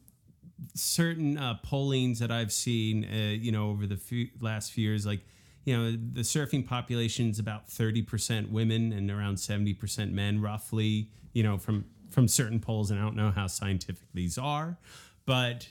[0.74, 5.06] certain uh, pollings that I've seen, uh, you know, over the few, last few years,
[5.06, 5.22] like,
[5.64, 11.44] you know, the surfing population is about 30% women and around 70% men, roughly, you
[11.44, 12.90] know, from, from certain polls.
[12.90, 14.78] And I don't know how scientific these are,
[15.26, 15.68] but,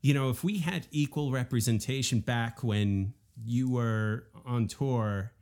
[0.00, 3.14] you know, if we had equal representation back when
[3.44, 5.32] you were on tour,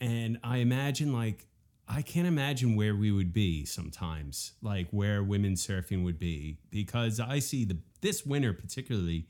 [0.00, 1.46] and I imagine like,
[1.88, 7.18] I can't imagine where we would be sometimes, like where women surfing would be, because
[7.18, 9.26] I see the this winter particularly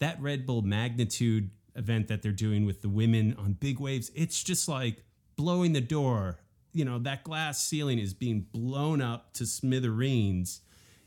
[0.00, 4.10] that Red Bull magnitude event that they're doing with the women on big waves.
[4.14, 5.04] It's just like
[5.36, 6.40] blowing the door.
[6.72, 10.60] You know that glass ceiling is being blown up to smithereens,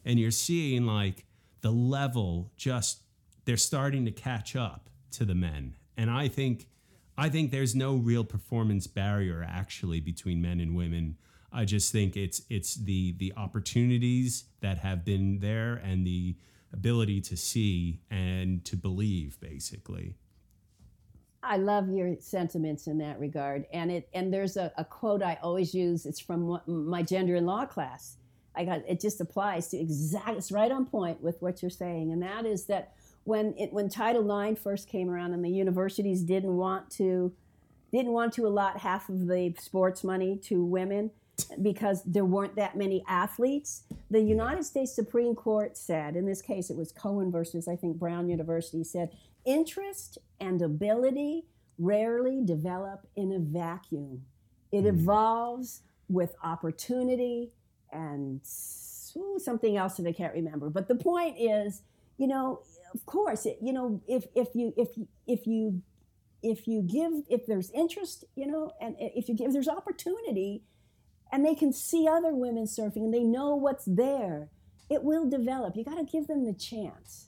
[0.04, 1.26] and you're seeing like
[1.62, 3.02] the level just
[3.46, 6.68] they're starting to catch up to the men, and I think
[7.18, 11.18] I think there's no real performance barrier actually between men and women.
[11.52, 16.36] I just think it's it's the the opportunities that have been there and the
[16.74, 20.16] ability to see and to believe basically.
[21.44, 23.66] I love your sentiments in that regard.
[23.74, 26.06] And it and there's a, a quote I always use.
[26.06, 28.18] It's from my gender and law class.
[28.56, 30.30] I got it just applies to exact.
[30.30, 32.94] It's right on point with what you're saying, and that is that
[33.24, 37.34] when it when Title IX first came around and the universities didn't want to
[37.92, 41.12] didn't want to allot half of the sports money to women
[41.62, 43.84] because there weren't that many athletes.
[44.12, 47.98] The United States Supreme Court said, in this case it was Cohen versus I think
[47.98, 49.10] Brown University said,
[49.46, 51.46] interest and ability
[51.80, 54.24] rarely develop in a vacuum.
[54.72, 54.88] It hmm.
[54.88, 57.52] evolves with opportunity
[57.92, 58.42] and
[59.18, 60.70] ooh, something else that I can't remember.
[60.70, 61.82] But the point is,
[62.18, 62.62] you know,
[62.94, 65.82] of course, it, you know, if if you if you- if you
[66.44, 70.62] if you give if there's interest, you know, and if you give there's opportunity,
[71.34, 74.48] and they can see other women surfing and they know what's there,
[74.90, 75.76] it will develop.
[75.76, 77.28] You got to give them the chance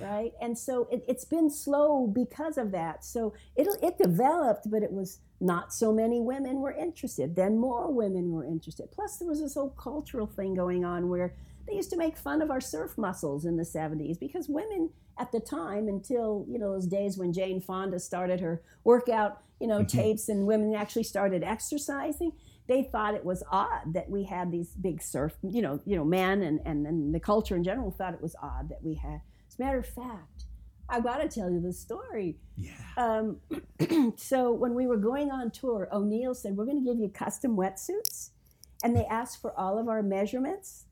[0.00, 0.32] right?
[0.40, 3.04] And so it, it's been slow because of that.
[3.04, 7.92] So it'll it developed but it was not so many women were interested then more
[7.92, 8.90] women were interested.
[8.90, 11.34] Plus there was this whole cultural thing going on where
[11.66, 15.32] they used to make fun of our surf muscles in the 70s because women at
[15.32, 19.80] the time until you know those days when jane fonda started her workout you know
[19.80, 19.98] mm-hmm.
[19.98, 22.32] tapes and women actually started exercising
[22.68, 26.04] they thought it was odd that we had these big surf you know you know
[26.04, 29.20] men and, and, and the culture in general thought it was odd that we had
[29.48, 30.44] as a matter of fact,
[30.88, 32.36] I got to tell you the story.
[32.56, 32.72] Yeah.
[32.96, 33.40] Um,
[34.16, 37.56] so when we were going on tour, O'Neill said, "We're going to give you custom
[37.56, 38.30] wetsuits,"
[38.82, 40.84] and they asked for all of our measurements.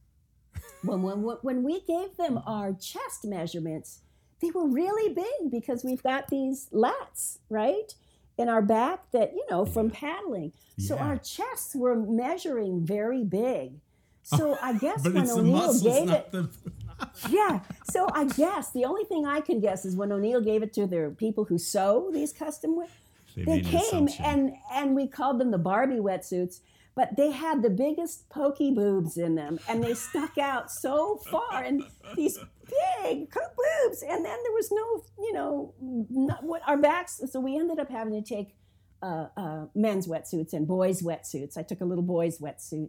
[0.83, 4.01] When, when, when we gave them our chest measurements,
[4.41, 7.95] they were really big because we've got these lats, right,
[8.39, 10.53] in our back that you know from paddling.
[10.79, 13.81] So our chests were measuring very big.
[14.23, 16.49] So I guess when O'Neill gave it, the
[17.31, 17.61] yeah.
[17.85, 20.87] So I guess the only thing I can guess is when O'Neill gave it to
[20.87, 22.77] their people who sew these custom
[23.35, 26.61] They they made an came and and we called them the Barbie wetsuits,
[26.97, 31.63] but they had the biggest pokey boobs in them, and they stuck out so far,
[31.63, 31.85] and
[32.17, 32.39] these
[33.05, 37.21] big boobs, and then there was no, you know, not, what our backs.
[37.31, 38.57] So we ended up having to take
[39.03, 41.59] uh, uh, men's wetsuits and boys' wetsuits.
[41.59, 42.89] I took a little boys' wetsuit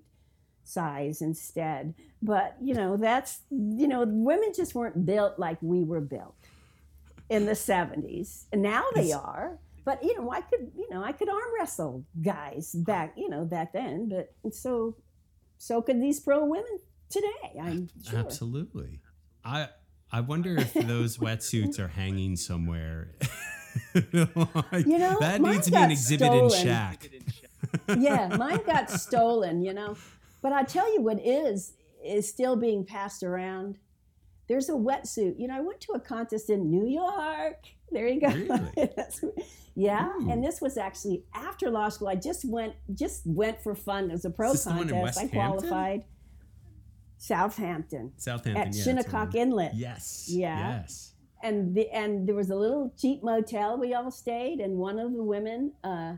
[0.63, 1.93] size instead.
[2.21, 6.35] But you know, that's you know, women just weren't built like we were built
[7.29, 9.59] in the '70s, and now they are.
[9.87, 13.45] But you know, I could you know I could arm wrestle guys back you know
[13.45, 14.09] back then.
[14.09, 14.97] But so
[15.57, 16.79] so could these pro women
[17.09, 17.57] today.
[17.57, 18.19] I'm sure.
[18.19, 18.99] Absolutely.
[19.45, 19.69] I
[20.11, 23.13] I wonder if those wetsuits are hanging somewhere.
[23.93, 24.03] Like,
[24.85, 26.65] You know, that needs to be an exhibit in stolen.
[26.67, 27.09] Shack.
[27.97, 29.95] yeah, mine got stolen, you know.
[30.41, 33.77] But I tell you what is is still being passed around.
[34.49, 35.39] There's a wetsuit.
[35.39, 37.67] You know, I went to a contest in New York.
[37.91, 38.27] There you go.
[38.27, 38.89] Really?
[39.79, 40.31] Yeah, Ooh.
[40.31, 42.07] and this was actually after law school.
[42.07, 44.09] I just went just went for fun.
[44.09, 45.19] It was a pro Is this the one in contest.
[45.19, 46.03] I qualified.
[47.19, 48.57] Southampton Southampton.
[48.57, 49.35] at yeah, Shinnecock.
[49.35, 49.73] Inlet.
[49.75, 50.27] Yes.
[50.29, 50.79] Yeah.
[50.79, 51.13] Yes.
[51.43, 55.13] and the and there was a little cheap motel we all stayed and one of
[55.13, 56.13] the women uh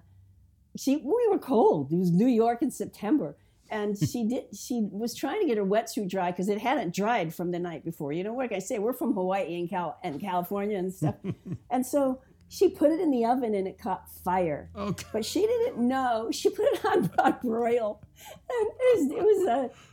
[0.78, 3.36] she we were cold it was new york in september
[3.70, 7.34] and she did she was trying to get her wetsuit dry because it hadn't dried
[7.34, 8.12] from the night before.
[8.12, 11.16] You know what can i say we're from hawaii and cal and california and stuff.
[11.72, 14.70] And so she put it in the oven and it caught fire.
[14.76, 15.06] Okay.
[15.14, 16.30] but she didn't know.
[16.32, 18.02] She put it on, on broil,
[18.50, 19.48] and it was, it was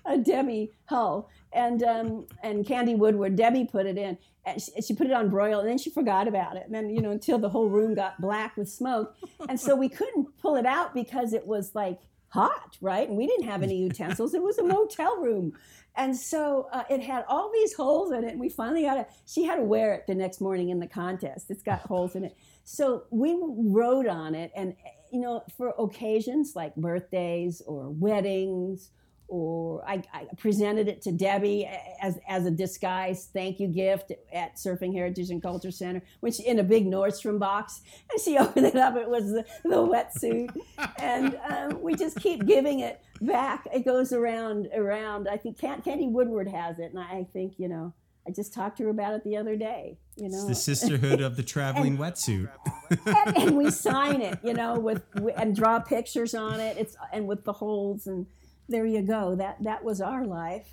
[0.07, 1.29] a, a Debbie Hull.
[1.53, 3.37] And um, and Candy Woodward.
[3.37, 6.29] Debbie put it in, and she, she put it on broil, and then she forgot
[6.29, 9.14] about it, and then you know until the whole room got black with smoke,
[9.49, 11.99] and so we couldn't pull it out because it was like
[12.37, 13.09] hot, right?
[13.09, 14.34] And we didn't have any utensils.
[14.34, 15.55] It was a motel room.
[15.97, 18.32] And so uh, it had all these holes in it.
[18.32, 19.09] And we finally got it.
[19.26, 21.51] She had to wear it the next morning in the contest.
[21.51, 22.37] It's got holes in it.
[22.64, 24.53] So we wrote on it.
[24.55, 24.76] And,
[25.11, 28.91] you know, for occasions like birthdays or weddings,
[29.29, 31.68] or I, I presented it to Debbie
[32.01, 36.59] as, as a disguise thank you gift at Surfing Heritage and Culture Center, which in
[36.59, 37.81] a big Nordstrom box.
[38.11, 38.97] And she opened it up.
[38.97, 40.57] It was the, the wetsuit.
[41.01, 43.66] and um, we just keep giving it back.
[43.72, 45.29] It goes around, around.
[45.29, 46.93] I think Can- Candy Woodward has it.
[46.93, 47.93] And I think, you know,
[48.29, 50.49] I just talked to her about it the other day, you It's know.
[50.49, 52.49] the sisterhood of the traveling wetsuit.
[53.07, 55.03] and, and we sign it, you know, with
[55.37, 56.77] and draw pictures on it.
[56.77, 58.27] It's and with the holes, and
[58.69, 59.35] there you go.
[59.35, 60.69] That that was our life.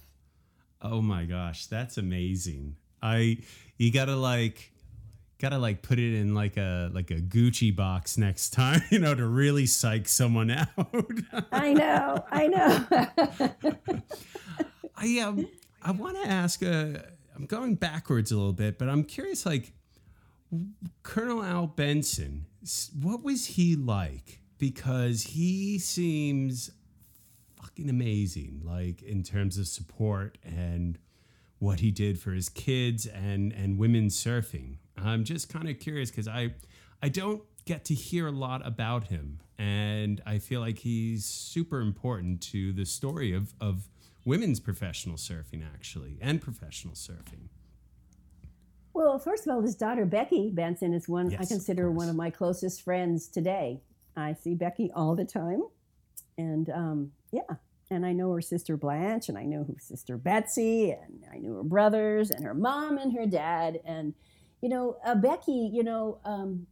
[0.82, 2.76] Oh my gosh, that's amazing.
[3.02, 3.38] I
[3.78, 4.72] you gotta like
[5.40, 9.14] gotta like put it in like a like a Gucci box next time, you know,
[9.14, 10.68] to really psych someone out.
[11.52, 14.02] I know, I know.
[14.96, 15.48] I um
[15.82, 17.00] I want to ask uh
[17.36, 19.74] I'm going backwards a little bit, but I'm curious like
[21.02, 22.46] Colonel Al Benson,
[23.02, 24.40] what was he like?
[24.58, 26.72] Because he seems
[27.74, 30.98] fucking amazing, like in terms of support and
[31.60, 34.78] what he did for his kids and and women surfing.
[34.98, 36.54] I'm just kind of curious because I
[37.02, 41.80] I don't get to hear a lot about him, and I feel like he's super
[41.82, 43.88] important to the story of of
[44.26, 47.50] women's professional surfing actually and professional surfing.
[48.94, 52.10] well, first of all, his daughter Becky Benson is one I Yes, of consider one
[52.10, 53.82] of my closest friends today.
[54.16, 55.64] I see Becky all the time,
[56.38, 57.56] and um, yeah,
[57.90, 61.56] and I know her sister Blanche, and I know her sister Betsy, and I knew
[61.56, 64.14] her brothers, and her mom and her dad, and
[64.62, 65.70] you know uh, Becky.
[65.74, 66.68] You know, um,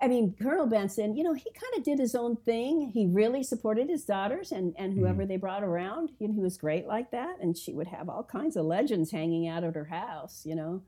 [0.00, 1.16] I mean Colonel Benson.
[1.16, 2.90] You know, he kind of did his own thing.
[2.92, 6.10] He really supported his daughters and and whoever they brought around.
[6.18, 9.10] You know, he was great like that, and she would have all kinds of legends
[9.10, 10.42] hanging out at her house.
[10.44, 10.82] You know,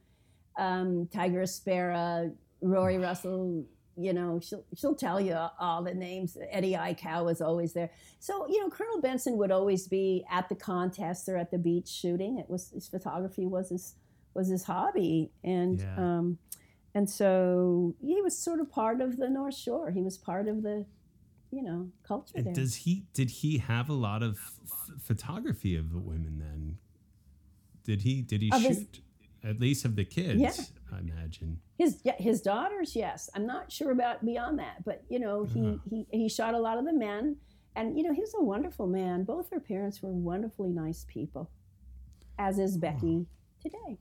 [0.58, 3.64] um, Tiger Espere, Rory Russell.
[3.96, 6.36] You know, she'll she'll tell you all the names.
[6.50, 7.90] Eddie Aikau was always there.
[8.18, 11.88] So you know, Colonel Benson would always be at the contests or at the beach
[11.88, 12.38] shooting.
[12.38, 13.94] It was his photography was his
[14.34, 15.96] was his hobby, and Yeah.
[15.96, 16.38] um,
[16.94, 19.90] and so he was sort of part of the North Shore.
[19.90, 20.86] He was part of the,
[21.50, 22.54] you know, culture And there.
[22.54, 26.78] does he did he have a lot of f- photography of the women then?
[27.84, 29.00] Did he did he Of his- shoot
[29.44, 30.38] at least of the kids?
[30.40, 30.52] Yeah.
[30.92, 31.60] I imagine.
[31.78, 33.30] His yeah, his daughters, yes.
[33.34, 35.78] I'm not sure about beyond that, but you know, he Uh-huh.
[35.88, 37.36] he he shot a lot of the men,
[37.76, 39.24] and you know, he was a wonderful man.
[39.24, 41.50] Both her parents were wonderfully nice people,
[42.38, 43.26] as is Becky
[43.62, 43.98] today.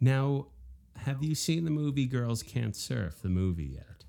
[0.00, 0.48] Now,
[0.96, 4.01] have you seen the movie Girls Can't Surf, the movie yet?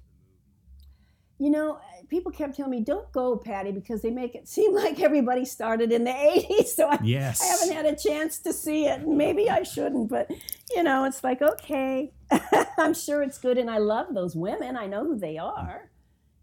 [1.43, 5.01] You know, people kept telling me, "Don't go, Patti," because they make it seem like
[5.01, 6.67] everybody started in the '80s.
[6.67, 7.41] So I, Yes.
[7.41, 9.05] I haven't had a chance to see it.
[9.05, 10.31] Maybe I shouldn't, but
[10.73, 12.13] you know, it's like okay,
[12.77, 14.77] I'm sure it's good, and I love those women.
[14.77, 15.91] I know who they are.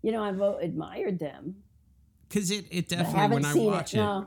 [0.02, 1.62] You know, I've uh, admired them.
[2.28, 3.98] Because it, it I definitely, haven't when I watch it.
[4.00, 4.26] it,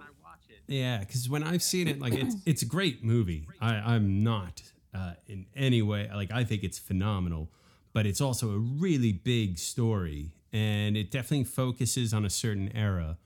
[0.67, 3.47] yeah, because when I've seen it, like it's it's a great movie.
[3.61, 4.63] I, I'm not
[4.93, 7.51] uh, in any way like I think it's phenomenal,
[7.93, 13.17] but it's also a really big story, and it definitely focuses on a certain era.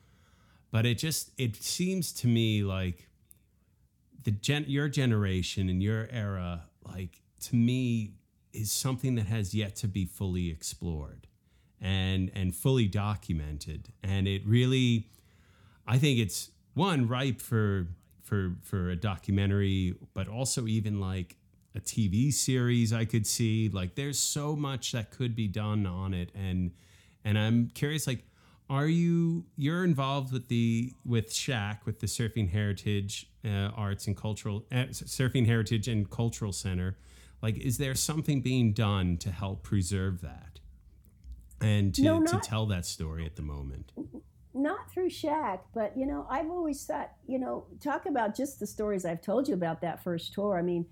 [0.72, 3.10] But it just it seems to me like
[4.24, 8.14] the gen your generation and your era, like to me,
[8.54, 11.28] is something that has yet to be fully explored
[11.82, 13.90] and and fully documented.
[14.04, 15.10] And it really,
[15.86, 17.88] I think it's one ripe for
[18.22, 21.38] for for a documentary, but also even like
[21.76, 22.92] a TV series.
[22.92, 26.72] I could see like there's so much that could be done on it, and
[27.28, 28.24] and I'm curious like.
[28.70, 34.16] are you you're involved with the with SHACC with the Surfing Heritage uh, Arts and
[34.16, 36.98] Cultural uh, Surfing Heritage and Cultural Center?
[37.42, 40.60] Like, is there something being done to help preserve that
[41.62, 43.92] and to, No, to tell that story at the moment?
[44.54, 48.68] not through SHACC, but you know, I've always thought, you know, talk about just the
[48.68, 50.58] stories I've told you about that first tour.
[50.58, 50.86] I mean,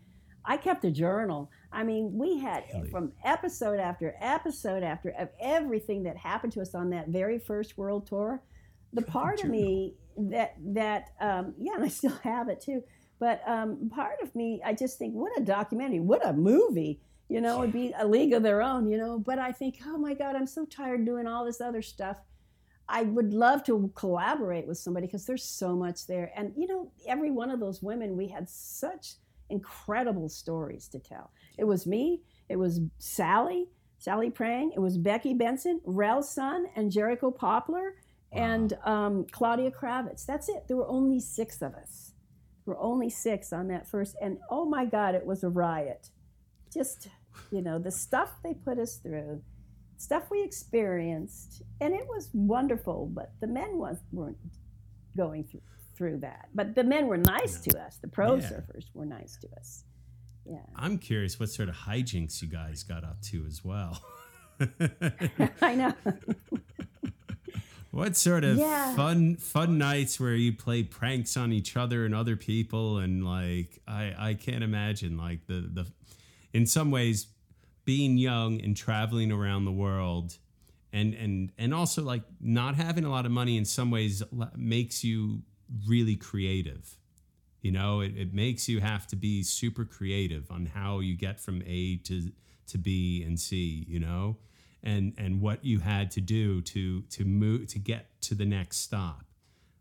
[0.47, 1.49] I kept a journal.
[1.71, 2.89] I mean, we had Really?
[2.89, 7.77] from episode after episode after of everything that happened to us on that very first
[7.77, 8.41] world tour.
[8.93, 12.83] The part of me that that um, yeah, and I still have it too.
[13.19, 16.99] But um, part of me, I just think, what a documentary, what a movie.
[17.27, 18.87] You know, it'd be a league of their own.
[18.89, 21.81] You know, but I think, oh my God, I'm so tired doing all this other
[21.81, 22.17] stuff.
[22.87, 26.31] I would love to collaborate with somebody because there's so much there.
[26.35, 29.15] And, you know, every one of those women, we had such
[29.49, 31.31] incredible stories to tell.
[31.57, 33.67] It was me, it was Sally,
[33.97, 37.91] Sally Prange, it was Becky Benson, Rell Sunn, and Jericho Poppler,
[38.31, 40.25] and um, Claudia Kravitz.
[40.25, 40.67] That's it.
[40.67, 42.11] There were only six of us.
[42.65, 44.15] There were only six on that first.
[44.21, 46.09] And oh my God, it was a riot.
[46.73, 47.07] Just,
[47.51, 49.41] you know, the stuff they put us through
[49.97, 53.09] stuff we experienced, and it was wonderful.
[53.13, 54.37] But the men was weren't
[55.15, 55.61] going through
[55.95, 56.49] through that.
[56.53, 57.97] But the men were nice to us.
[57.97, 58.49] The pro Yeah.
[58.49, 59.83] surfers were nice to us.
[60.45, 63.99] Yeah, I'm curious what sort of hijinks you guys got up to as well.
[65.61, 65.93] I know.
[67.91, 68.93] What sort of Yeah.
[68.93, 73.79] fun fun nights where you play pranks on each other and other people and like
[73.87, 75.87] I I can't imagine like the the
[76.51, 77.27] in some ways
[77.85, 80.37] being young and traveling around the world
[80.91, 84.21] and and and also like not having a lot of money in some ways
[84.57, 85.43] makes you
[85.87, 86.97] really creative.
[87.61, 91.39] You know, it, it makes you have to be super creative on how you get
[91.39, 92.31] from A to
[92.67, 94.37] to B and C, you know?
[94.83, 98.77] And and what you had to do to to move to get to the next
[98.77, 99.25] stop.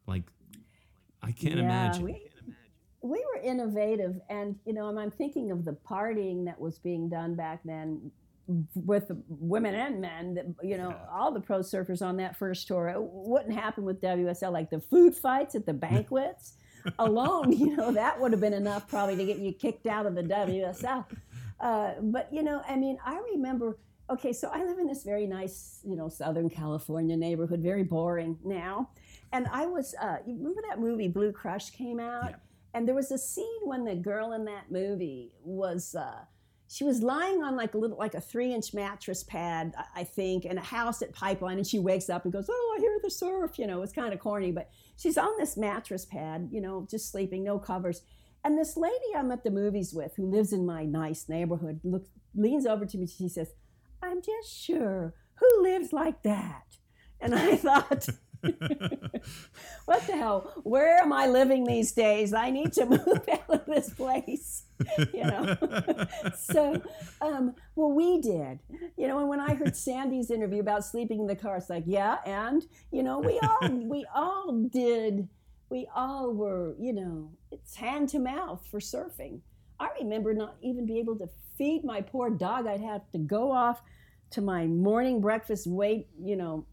[0.07, 0.25] Like
[1.23, 2.05] I can't yeah, imagine.
[2.05, 2.31] We,
[3.03, 7.11] we were innovative, and you know, and I'm thinking of the partying that was being
[7.11, 8.11] done back then
[8.75, 10.35] with women and men.
[10.35, 12.89] That you know, all the pro surfers on that first tour.
[12.89, 14.53] It wouldn't happen with WSL.
[14.53, 16.55] Like the food fights at the banquets
[16.99, 20.15] alone, you know, that would have been enough probably to get you kicked out of
[20.15, 21.05] the WSL.
[21.61, 23.79] Uh, but you know, I mean, I remember.
[24.11, 27.61] Okay, so I live in this very nice, you know, Southern California neighborhood.
[27.61, 28.91] Very boring now,
[29.33, 29.95] and I was.
[29.99, 32.37] Uh, you remember that movie Blue Crush came out, Yeah.
[32.75, 35.95] and there was a scene when the girl in that movie was.
[35.95, 36.17] Uh,
[36.75, 40.59] she was lying on like a little, like a three-inch mattress pad, I think, in
[40.59, 43.61] a house at Pipeline, and she wakes up and goes, "Oh, I hear the surf."
[43.61, 47.13] You know, it's kind of corny, but she's on this mattress pad, you know, just
[47.13, 48.03] sleeping, no covers.
[48.43, 52.09] And this lady I'm at the movies with, who lives in my nice neighborhood, looks,
[52.35, 53.07] leans over to me.
[53.07, 53.53] She says,
[54.03, 56.79] "I'm just sure who lives like that."
[57.21, 58.09] And I thought,
[59.85, 60.53] what the hell?
[60.63, 62.33] Where am I living these days?
[62.33, 64.65] I need to move out of this place.
[65.13, 65.57] You know.
[66.39, 66.83] so,
[67.21, 68.59] um, well, we did.
[68.97, 71.85] You know, and when I heard Sandy's interview about sleeping in the car, it's like,
[71.87, 75.29] yeah, and you know, we all we all did.
[75.71, 79.41] We all were, you know, it's hand to mouth for surfing.
[79.81, 82.67] I remember not even be able to feed my poor dog.
[82.67, 83.83] I'd have to go off
[84.31, 86.67] to my morning breakfast wait, you know,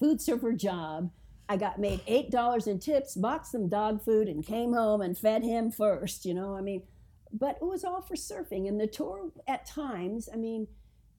[0.00, 1.12] food server job.
[1.48, 5.16] I got made eight dollars in tips, bought some dog food, and came home and
[5.16, 6.24] fed him first.
[6.24, 6.82] You know, I mean,
[7.32, 8.68] but it was all for surfing.
[8.68, 10.66] And the tour at times, I mean,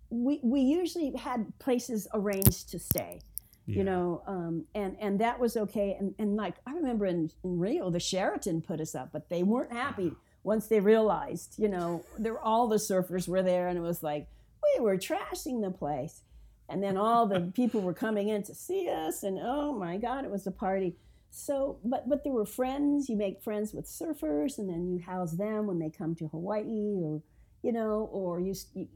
[0.10, 3.22] we we usually had places arranged to stay.
[3.68, 3.78] Yeah.
[3.78, 5.96] You know, um, and and that was okay.
[6.00, 9.44] And and like I remember in, in Rio, the Sheraton put us up, but they
[9.44, 10.14] weren't happy
[10.44, 14.28] once they realized, you know, there all the surfers were there, and it was like
[14.76, 16.22] we were trashing the place.
[16.70, 20.24] And then all the people were coming in to see us, and oh my God,
[20.24, 20.96] it was a party.
[21.30, 23.10] So, but but there were friends.
[23.10, 27.02] You make friends with surfers, and then you house them when they come to Hawaii,
[27.04, 27.22] or
[27.62, 28.88] you know, or you you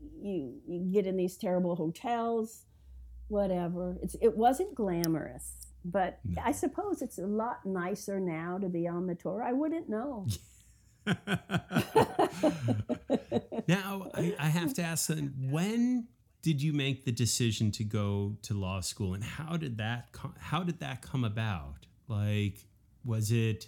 [0.68, 2.64] you, get in these terrible hotels,
[3.28, 3.98] whatever.
[4.02, 6.42] It's it wasn't glamorous, but No.
[6.46, 9.44] I suppose it's a lot nicer now to be on the tour.
[9.44, 10.28] I wouldn't know.
[13.68, 15.12] now I, I have to ask
[15.50, 16.08] when
[16.46, 20.36] did you make the decision to go to law school and how did that co-
[20.40, 22.68] how did that come about like
[23.04, 23.68] was it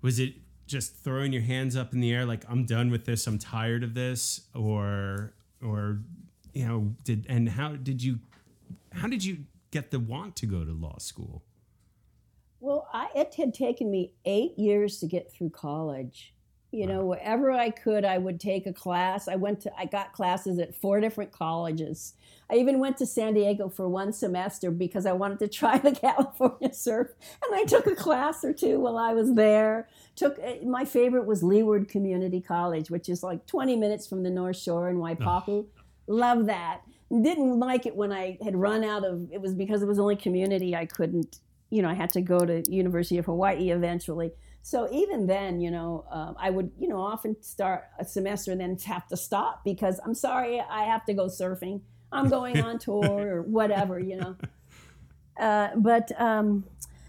[0.00, 0.34] was it
[0.68, 3.82] just throwing your hands up in the air like i'm done with this i'm tired
[3.82, 5.98] of this or or
[6.52, 8.20] you know did and how did you
[8.92, 9.38] how did you
[9.72, 11.42] get the want to go to law school
[12.60, 16.34] Well, I, it had taken me eight years to get through college.
[16.72, 19.26] You know, wherever I could, I would take a class.
[19.26, 22.14] I went to, I got classes at four different colleges.
[22.48, 25.92] I even went to San Diego for one semester because I wanted to try the
[25.92, 27.08] California surf.
[27.44, 29.88] And I took a class or two while I was there.
[30.14, 34.30] Took eh, my favorite was Leeward Community College, which is like 20 minutes from the
[34.30, 35.66] North Shore in Waipahu.
[36.06, 36.82] Love that.
[37.10, 39.32] Didn't like it when I had run out of.
[39.32, 40.76] It was because it was only community.
[40.76, 41.40] I couldn't.
[41.70, 44.32] You know, I had to go to University of Hawaii eventually.
[44.62, 48.60] So even then, you know, um, I would, you know, often start a semester and
[48.60, 51.80] then have to stop because I'm sorry, I have to go surfing.
[52.12, 54.36] I'm going on tour or whatever, you know.
[55.38, 56.64] Uh, but um,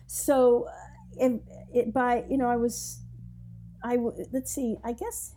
[0.07, 1.41] so uh, it,
[1.73, 3.02] it by you know I was
[3.84, 5.36] I w- let's see I guess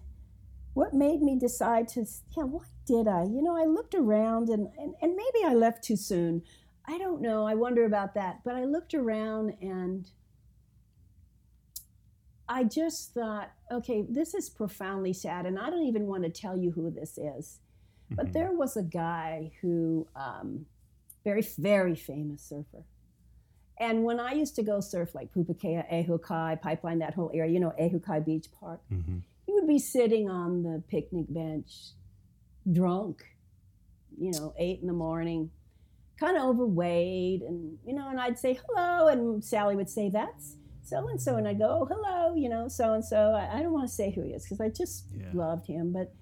[0.74, 4.69] what made me decide to yeah why did I you know I looked around and,
[4.78, 6.43] and and maybe I left too soon
[6.86, 10.09] I don't know I wonder about that but I looked around and
[12.48, 16.56] I just thought okay this is profoundly sad and I don't even want to tell
[16.56, 17.60] you who this is
[18.10, 18.32] but Mhm.
[18.32, 20.66] there was a guy who um,
[21.24, 22.84] very very famous surfer
[23.78, 27.58] and when I used to go surf like Pupukea, Ehukai, Pipeline, that whole area, you
[27.58, 29.22] know, Ehukai Beach Park, Mhm.
[29.46, 31.90] he would be sitting on the picnic bench,
[32.70, 33.24] drunk,
[34.16, 35.50] you know, eight in the morning,
[36.20, 37.42] kind of overweight.
[37.42, 39.08] And, you know, and I'd say, hello.
[39.08, 41.36] And Sally would say, that's so and so.
[41.36, 43.32] And I'd go, oh, hello, you know, so and so.
[43.35, 45.31] I don't want to say who he is because I just Yeah.
[45.32, 45.93] loved him.
[45.93, 46.12] But,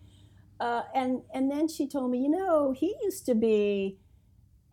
[0.60, 3.98] uh, and, and then she told me, you know, he used to be,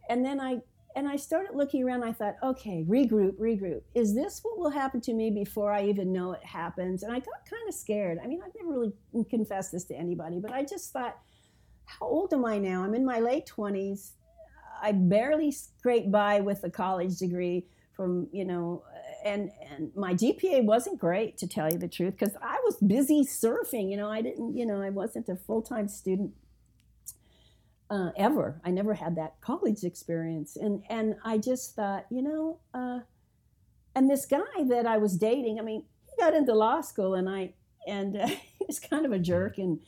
[0.09, 0.61] and then I,
[0.95, 2.03] and I started looking around.
[2.03, 3.81] I thought, okay, regroup, regroup.
[3.93, 7.03] Is this what will happen to me before I even know it happens?
[7.03, 8.17] And I got kind of scared.
[8.23, 8.93] I mean, I've never really
[9.29, 11.17] confessed this to anybody, but I just thought,
[11.85, 12.83] how old am I now?
[12.83, 14.11] I'm in my late 20s.
[14.81, 18.83] I barely scraped by with a college degree from, you know,
[19.23, 23.23] and and my GPA wasn't great to tell you the truth because I was busy
[23.23, 23.89] surfing.
[23.91, 26.33] You know, I didn't, you know, I wasn't a full time student
[27.89, 28.61] uh, ever.
[28.63, 32.99] I never had that college experience, and and I just thought, you know, uh,
[33.95, 37.29] and this guy that I was dating, I mean, he got into law school, and
[37.29, 37.53] I
[37.87, 39.79] and uh, he was kind of a jerk, and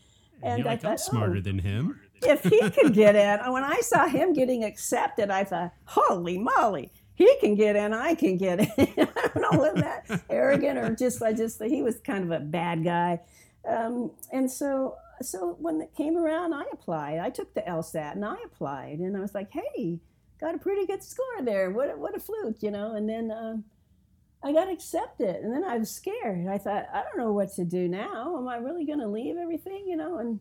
[0.43, 1.99] And and I like, I'm thought, smarter oh, than him.
[2.23, 6.91] if he could get in, when I saw him getting accepted, I thought, holy moly,
[7.21, 8.67] he can get in, I can get in.
[8.77, 12.43] I don't know was that arrogant or just I just he was kind of a
[12.43, 13.19] bad guy,
[13.67, 17.19] um, and so so when it came around, I applied.
[17.19, 19.99] I took the LSAT and I applied, and I was like, hey,
[20.39, 21.69] got a pretty good score there.
[21.69, 22.95] What a, what a fluke, you know.
[22.95, 23.31] And then.
[23.31, 23.65] Um,
[24.43, 26.47] I got accepted, and then I was scared.
[26.47, 28.35] I thought, I don't know what to do now.
[28.39, 30.17] Am I really going to leave everything, you know?
[30.17, 30.39] And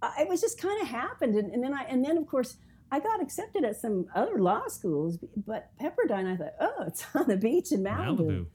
[0.00, 2.56] I- it was just kind of happened and, and then i and then of course
[2.90, 7.26] i got accepted at some other law schools but pepperdine i thought oh it's on
[7.28, 8.46] the beach in malibu, Malibu.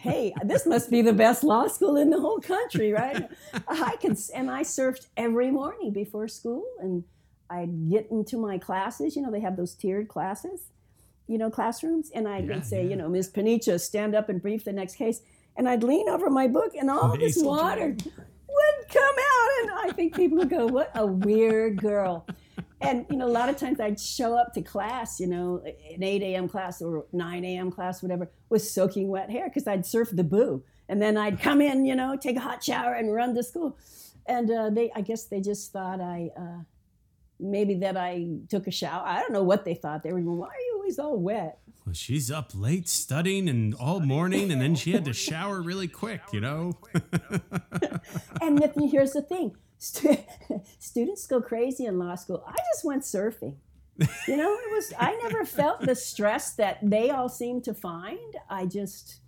[0.00, 3.28] hey this must be the best law school in the whole country right
[3.68, 7.04] i can and i surfed every morning before school and
[7.50, 10.68] i'd get into my classes you know they have those tiered classes
[11.28, 12.90] you know classrooms and i Yeah, would say yeah.
[12.90, 15.20] you know ms Paniccia stand up and brief the next case
[15.56, 19.70] and i'd lean over my book and all this Nasal water would come out and
[19.90, 22.26] i think people would go what a weird girl
[22.80, 26.02] and you know a lot of times i'd show up to class you know an
[26.02, 30.08] 8 a.m class or 9 a.m class whatever with soaking wet hair because i'd surf
[30.12, 30.62] the boo.
[30.88, 33.78] And then i'd come in you know take a hot shower and run to school.
[34.26, 36.62] And uh, they i guess they just thought i uh,
[37.38, 39.02] maybe that i took a shower.
[39.06, 40.02] I don't know what they thought.
[40.02, 41.58] They were going why are you always all wet
[41.90, 45.88] Well, she's up late studying and all morning, and then she had to shower really
[45.88, 46.78] quick, you know?
[48.40, 49.56] and then here's the thing.
[49.78, 50.18] Stu-
[50.78, 52.44] students go crazy in law school.
[52.46, 53.56] I just went surfing.
[54.28, 58.36] You know it was i never felt the stress that they all seem to find.
[58.48, 59.20] I just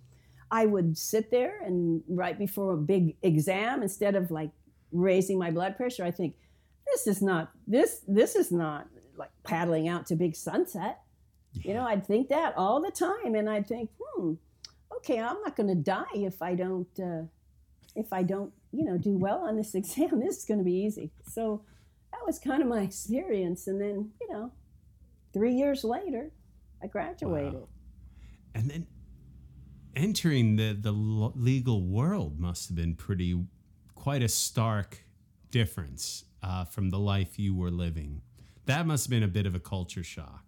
[0.49, 4.49] i would sit there and right before a big exam instead of like
[4.91, 6.35] raising my blood pressure i think
[6.87, 11.02] this is not this this is not like paddling out to big sunset
[11.61, 14.33] you know i'd think that all the time and i'd think hmm
[14.95, 17.23] okay i'm not going to die if i don't uh,
[17.95, 20.73] if I don't, you know, do well on this exam, this is going to be
[20.73, 21.11] easy.
[21.27, 21.63] So
[22.11, 23.67] that was kind of my experience.
[23.67, 24.51] And then, you know,
[25.33, 26.31] three years later,
[26.81, 27.53] I graduated.
[27.53, 27.67] Wow.
[28.55, 28.87] And then
[29.95, 33.39] entering the, the legal world must have been pretty,
[33.95, 35.03] quite a stark
[35.49, 38.21] difference uh, from the life you were living.
[38.65, 40.42] That must have been a bit of a culture shock.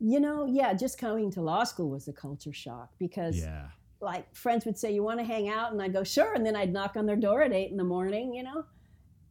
[0.00, 3.66] You know, yeah, just coming to law school was a culture shock because, Yeah.
[4.00, 5.72] like, friends would say, You want to hang out?
[5.72, 6.32] And I'd go, Sure.
[6.34, 8.64] And then I'd knock on their door at eight in the morning, you know?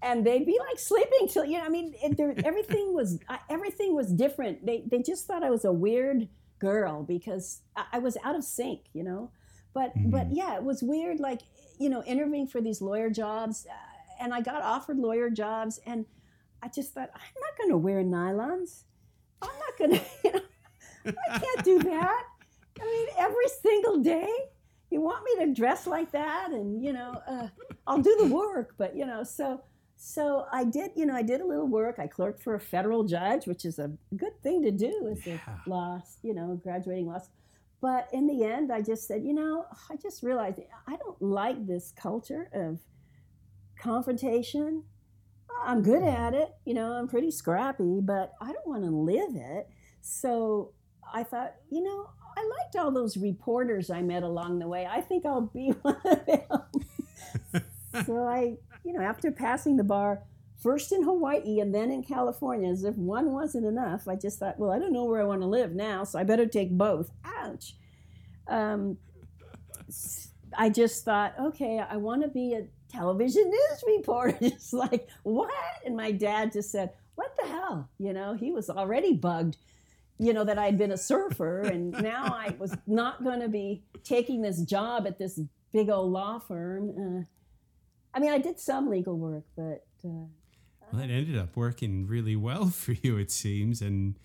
[0.02, 1.66] And they'd be like sleeping till you know.
[1.66, 4.66] I mean, it, there, everything was I, everything was different.
[4.66, 6.30] They they just thought I was a weird
[6.60, 9.32] girl because I, I was out of sync, you know.
[9.74, 11.20] But but yeah, it was weird.
[11.20, 11.42] Like
[11.80, 16.06] you know, interviewing for these lawyer jobs, uh, and I got offered lawyer jobs, and
[16.64, 18.84] I just thought I'm not going to wear nylons.
[19.42, 20.02] I'm not going to.
[20.24, 20.42] You know,
[21.06, 22.24] I can't do that.
[22.82, 24.30] I mean, every single day,
[24.92, 27.48] you want me to dress like that, and you know, uh,
[27.88, 28.76] I'll do the work.
[28.78, 29.62] But you know, so
[29.98, 30.92] so I did.
[30.96, 32.00] You know, I did a little work.
[32.00, 35.38] I clerked for a federal judge, which is a good thing to do as Yeah.
[35.66, 37.20] a law, you know, graduating law.
[37.20, 37.36] school.
[37.82, 41.66] But in the end, I just said, you know, I just realized I don't like
[41.66, 42.80] this culture of
[43.78, 44.84] confrontation.
[45.64, 49.36] I'm good at it, you know, I'm pretty scrappy, but I don't want to live
[49.36, 49.68] it.
[50.02, 50.72] So
[51.14, 54.88] I thought, you know, I liked all those reporters I met along the way.
[54.90, 57.64] I think I'll be one of them.
[58.06, 60.24] so I, you know, after passing the bar,
[60.62, 64.60] first in Hawaii and then in California, as if one wasn't enough, I just thought,
[64.60, 67.12] well, I don't know where I want to live now, so I better take both.
[67.24, 67.76] Ouch.
[68.48, 68.98] Um,
[70.58, 74.38] I just thought, okay, I want to be a television news reporter.
[74.42, 75.52] It's like, what?
[75.86, 77.90] And my dad just said, what the hell?
[77.98, 79.58] You know, he was already bugged,
[80.20, 83.84] you know, that I'd been a surfer and now I was not going to be
[84.04, 85.40] taking this job at this
[85.72, 86.90] big old law firm.
[86.90, 87.24] Uh,
[88.14, 90.28] I mean, I did some legal work, but uh,
[90.92, 94.16] Well, it ended up working really well for you, it seems, and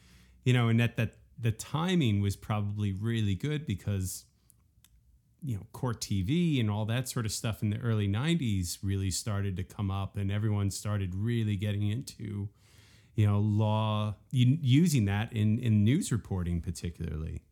[0.45, 4.25] you know, and that that the timing was probably really good because
[5.43, 9.11] you know, court TV and all that sort of stuff in the early '90s really
[9.11, 12.49] started to come up, and everyone started really getting into
[13.15, 17.43] you know law using that in in news reporting, particularly.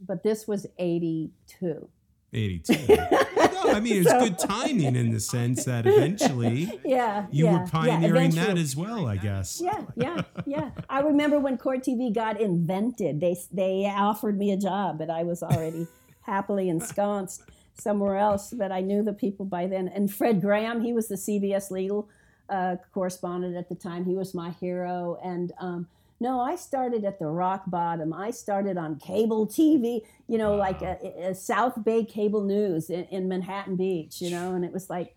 [0.00, 1.88] but this was 82.
[2.32, 2.72] 82.
[2.96, 7.26] no, I mean, it's So- good timing in the sense that eventually Yeah.
[7.30, 9.60] you yeah, were yeah, pioneering that as well, I guess.
[9.64, 10.70] Yeah, yeah, yeah.
[10.90, 13.20] I remember when Court TV got invented.
[13.20, 15.86] They they offered me a job, but I was already
[16.22, 17.42] happily ensconced
[17.74, 18.52] somewhere else.
[18.52, 19.88] But I knew the people by then.
[19.88, 22.08] And Fred Graham, he was the CBS legal
[22.48, 24.04] uh, correspondent at the time.
[24.04, 25.18] He was my hero.
[25.22, 25.88] And um,
[26.20, 28.12] no, I started at the rock bottom.
[28.12, 30.02] I started on cable TV.
[30.28, 30.98] You know, like a,
[31.28, 34.20] a South Bay Cable News in, in Manhattan Beach.
[34.20, 35.14] You know, and it was like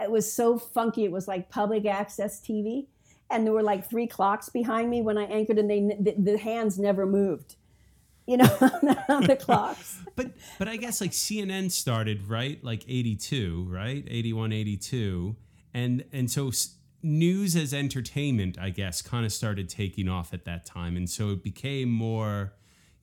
[0.00, 1.04] it was so funky.
[1.04, 2.86] It was like public access TV
[3.30, 6.38] and there were like three clocks behind me when I anchored, and they the, the
[6.38, 7.56] hands never moved,
[8.26, 8.56] you know,
[9.08, 9.98] on the clocks.
[10.16, 14.04] But but I guess like CNN started right like 82, right?
[14.06, 15.34] 81 82
[15.74, 16.50] and and so
[17.02, 20.96] news as entertainment I guess kind of started taking off at that time.
[20.96, 22.52] And so it became more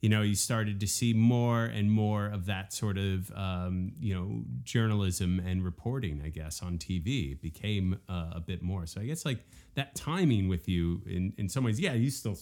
[0.00, 4.14] you know you started to see more and more of that sort of um, you
[4.14, 8.86] know journalism and reporting I guess on TV it became uh, a bit more.
[8.86, 12.38] So I guess like that timing with you in in some ways yeah you still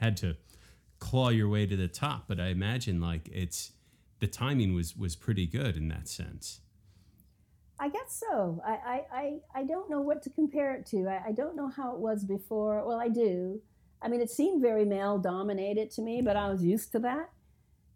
[0.00, 0.36] had to
[0.98, 2.24] claw your way to the top.
[2.26, 3.72] But i imagine like it's
[4.20, 6.60] the timing was was pretty good in that sense
[7.78, 8.62] I guess so.
[8.64, 11.08] I, I, I, I don't know what to compare it to.
[11.08, 12.82] I, I don't know how it was before.
[12.86, 13.60] Well, I do.
[14.00, 17.30] I mean, it seemed very male dominated to me, but I was used to that,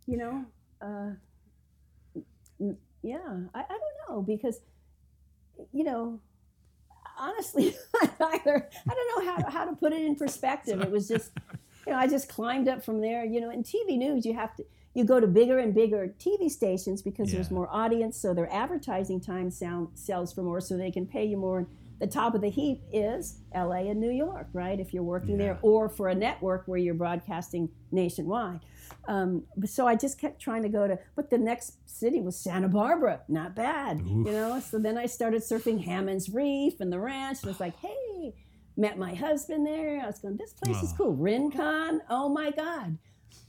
[0.07, 0.45] you know.
[0.83, 1.13] Uh,
[3.03, 3.19] yeah,
[3.55, 4.61] I, I don't know because,
[5.73, 6.21] you know,
[7.19, 7.75] honestly,
[8.21, 10.81] either I don't know how, how to put it in perspective.
[10.81, 11.31] It was just,
[11.87, 13.25] you know, I just climbed up from there.
[13.25, 14.65] You know, in TV news, you have to
[14.95, 19.21] you go to bigger and bigger TV stations because there's more audience, so their advertising
[19.21, 21.59] time sound sells for more, so they can pay you more.
[21.59, 21.67] And
[22.01, 24.81] the top of the heap is LA and New York, right?
[24.81, 28.61] If you're working there, or for a network where you're broadcasting nationwide.
[29.07, 32.37] Um, but so I just kept trying to go to, but the next city was
[32.37, 34.07] Santa Barbara, not bad, Oof.
[34.27, 34.61] you know.
[34.61, 37.43] So then I started surfing Hammond's Reef and the ranch.
[37.43, 38.35] And it's like, hey,
[38.77, 40.01] met my husband there.
[40.03, 41.15] I was going, this place is cool.
[41.15, 42.99] Rincon, oh my God.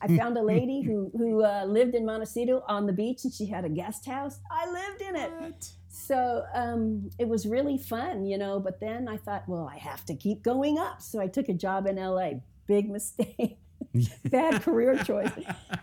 [0.01, 3.45] I found a lady who who uh, lived in Montecito on the beach, and she
[3.45, 4.39] had a guest house.
[4.51, 8.59] I lived in it, so um, it was really fun, you know.
[8.59, 11.53] But then I thought, well, I have to keep going up, so I took a
[11.53, 12.31] job in LA.
[12.67, 13.57] Big mistake,
[14.25, 15.31] bad career choice,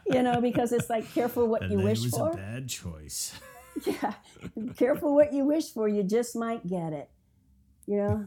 [0.06, 2.30] you know, because it's like careful what you wish was for.
[2.30, 3.38] a bad choice
[3.86, 4.14] Yeah,
[4.76, 5.86] careful what you wish for.
[5.88, 7.10] You just might get it,
[7.86, 8.26] you know.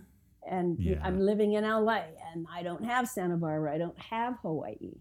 [0.49, 0.99] And Yeah.
[1.03, 2.01] I'm living in LA,
[2.33, 3.73] and I don't have Santa Barbara.
[3.73, 4.93] I don't have Hawaii.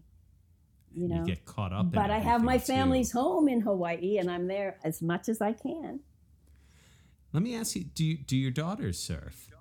[0.93, 2.79] You know, you get caught up in but I have my everything, too.
[2.79, 6.01] family's home in Hawaii, and I'm there as much as I can.
[7.33, 9.51] let me ask you do you, do your daughters surf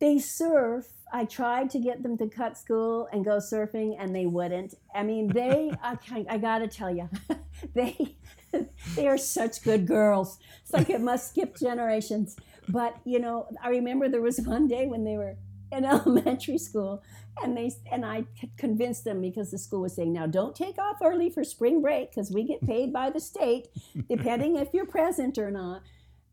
[0.00, 0.86] They surf.
[1.12, 4.74] I tried to get them to cut school and go surfing, and they wouldn't.
[4.94, 5.72] I mean, they.
[5.82, 5.96] I,
[6.28, 7.08] I gotta tell you,
[7.74, 8.16] they
[8.96, 10.38] they are such good girls.
[10.62, 12.36] It's like it must skip generations.
[12.68, 15.36] But you know, I remember there was one day when they were
[15.72, 17.02] in elementary school,
[17.42, 18.24] and they and i
[18.56, 22.10] convinced them because the school was saying, now don't take off early for spring break
[22.10, 23.68] because we get paid by the state,
[24.08, 25.82] depending if you're present or not.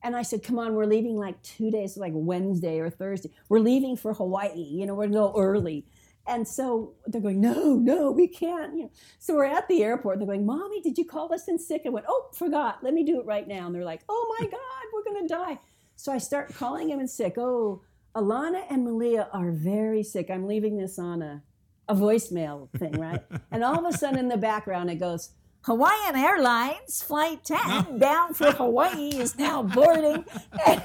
[0.03, 3.31] And I said, come on, we're leaving like two days, like Wednesday or Thursday.
[3.49, 4.53] We're leaving for Hawaii.
[4.55, 5.88] You know, we're going to go early.
[6.27, 8.76] And so they're going, no, no, we can't.
[8.76, 8.91] You know.
[9.18, 10.19] So we're at the airport.
[10.19, 11.81] They're going, Mommy, did you call us in sick?
[11.85, 12.84] I went, oh, forgot.
[12.84, 13.65] Let me do it right now.
[13.65, 14.59] And they're like, oh my God,
[14.93, 15.59] we're going to die.
[15.95, 17.35] So I start calling him in sick.
[17.38, 17.81] Oh,
[18.15, 20.29] Alana and Malia are very sick.
[20.29, 21.43] I'm leaving this on a,
[21.88, 23.21] a voicemail thing, right?
[23.51, 25.31] and all of a sudden in the background, it goes,
[25.65, 30.23] Hawaiian Airlines Flight 10 down for Hawaii is now boarding.
[30.65, 30.84] And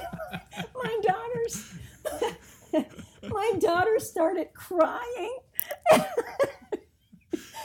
[0.75, 1.73] my daughters,
[3.29, 5.37] my daughter started crying.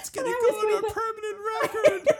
[0.00, 2.18] It's gonna go on a permanent record.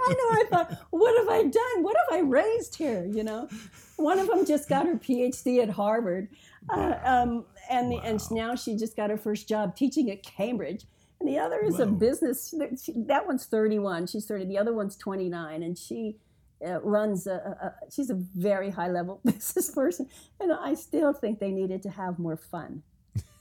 [0.00, 0.30] I know.
[0.30, 1.82] I thought, what have I done?
[1.82, 3.06] What have I raised here?
[3.06, 3.48] You know,
[3.96, 6.28] one of them just got her PhD at Harvard,
[6.70, 10.84] uh, um, and the, and now she just got her first job teaching at Cambridge.
[11.20, 12.54] And the other is a business.
[12.82, 14.06] she- That one's 31.
[14.06, 14.44] She's 30.
[14.44, 16.18] The other one's 29, and she
[16.66, 17.90] uh, runs a, a, a.
[17.90, 20.08] She's a very high level business person,
[20.40, 22.82] and I still think they needed to have more fun.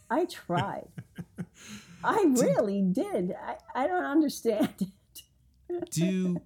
[0.09, 0.87] I tried.
[2.03, 3.33] I really did.
[3.45, 4.69] I, I don't understand
[5.69, 5.89] it.
[5.91, 6.37] do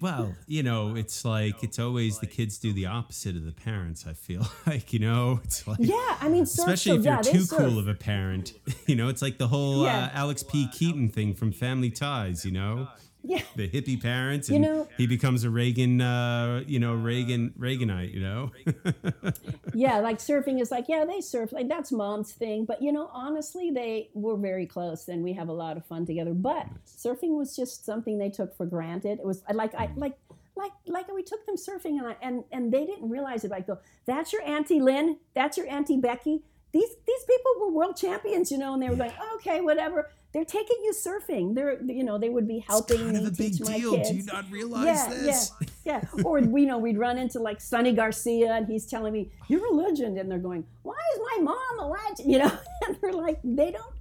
[0.00, 4.06] well you know it's like it's always the kids do the opposite of the parents
[4.06, 7.42] i feel like you know it's like Yeah, I mean, especially if you're yeah, too
[7.42, 7.58] surf.
[7.58, 8.52] cool of a parent
[8.86, 10.04] you know it's like the whole Yeah.
[10.06, 12.88] uh, alex p keaton thing from family ties you know
[13.28, 18.12] Yeah, the hippie parents You know- he becomes a reagan uh you know reagan reaganite
[18.14, 18.52] you know
[19.74, 21.52] yeah, like surfing is like, yeah, they surf.
[21.52, 22.64] Like that's mom's thing.
[22.64, 26.06] But you know, honestly, they were very close and we have a lot of fun
[26.06, 26.34] together.
[26.34, 29.18] But surfing was just something they took for granted.
[29.18, 30.16] It was like I like
[30.56, 33.52] like like we took them surfing and I, and and they didn't realize it.
[33.52, 36.42] I go, that's your auntie Lynn, that's your auntie Becky.
[36.72, 40.10] These these people were world champions, you know, and they were going, okay, whatever.
[40.36, 41.54] They're taking you surfing.
[41.54, 43.96] They're you know they would be helping it's kind me of a big my deal
[43.96, 44.10] kids.
[44.10, 45.50] do you not realize yeah, this
[45.86, 46.22] Yeah, yeah.
[46.24, 49.70] Or we know we'd run into like Sunny Garcia, and he's telling me, "You're a
[49.70, 52.52] legend," and they're going, "Why is my mom a legend?" You know,
[52.86, 53.94] and they're like, they don't.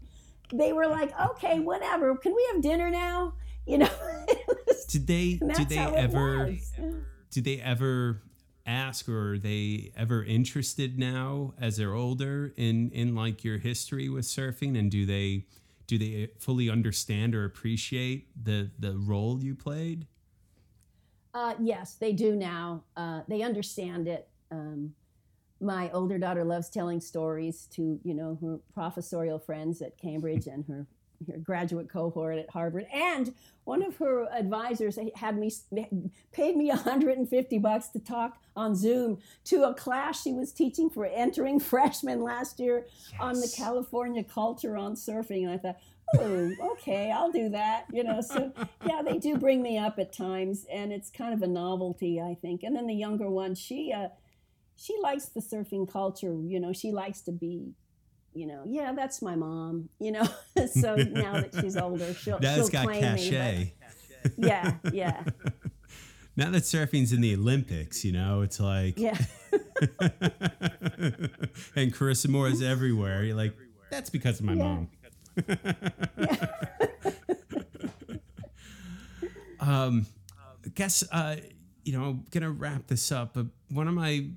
[0.52, 2.14] They were like, "Okay, whatever.
[2.18, 3.36] Can we have dinner now?"
[3.66, 3.90] You know.
[4.68, 6.74] Was- did they did they ever was.
[7.32, 8.22] did they ever
[8.66, 14.10] ask or are they ever interested now as they're older in in like your history
[14.10, 15.46] with surfing and do they
[15.88, 20.08] do they fully understand or appreciate the the role you played
[21.34, 22.84] Uh, yes, they do now.
[22.96, 24.30] Uh, they understand it.
[24.52, 24.94] Um,
[25.60, 30.64] my older daughter loves telling stories to you know her professorial friends at Cambridge and
[30.68, 30.86] her, her
[31.44, 32.88] graduate cohort at Harvard.
[32.94, 33.34] And
[33.64, 35.52] one of her advisors had me
[36.32, 41.06] paid me 150 bucks to talk on Zoom to a class she was teaching for
[41.06, 42.86] entering freshmen last year
[43.20, 45.44] on the California culture on surfing.
[45.44, 45.78] And I thought,
[46.18, 47.86] oh, okay, I'll do that.
[47.92, 48.52] You know, so
[48.86, 52.38] yeah, they do bring me up at times, and it's kind of a novelty, I
[52.42, 52.64] think.
[52.64, 54.10] And then the younger one, she uh,
[54.76, 56.36] she likes the surfing culture.
[56.42, 57.74] You know, she likes to be.
[58.36, 59.90] You know, yeah, that's my mom.
[60.00, 60.24] You know,
[60.68, 63.74] so now that she's older, she'll that's she'll got claim cachet me.
[64.24, 65.24] But yeah, yeah,
[66.36, 69.16] now that surfing's in the olympics you know it's like yeah.
[71.76, 73.56] and carissa moore is everywhere you're like
[73.92, 74.64] that's because of my Yeah.
[74.64, 74.90] mom
[79.60, 80.06] um
[80.66, 81.36] I guess uh
[81.84, 84.28] you know gonna wrap this up but one of my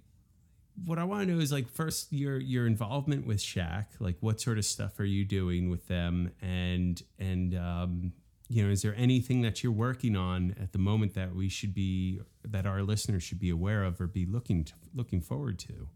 [0.84, 4.40] what i want to know is like first your your involvement with SHACC like what
[4.40, 8.12] sort of stuff are you doing with them and and um
[8.48, 11.74] you know is there anything that you're working on at the moment that we should
[11.74, 15.88] be that our listeners should be aware of or be looking to, looking forward to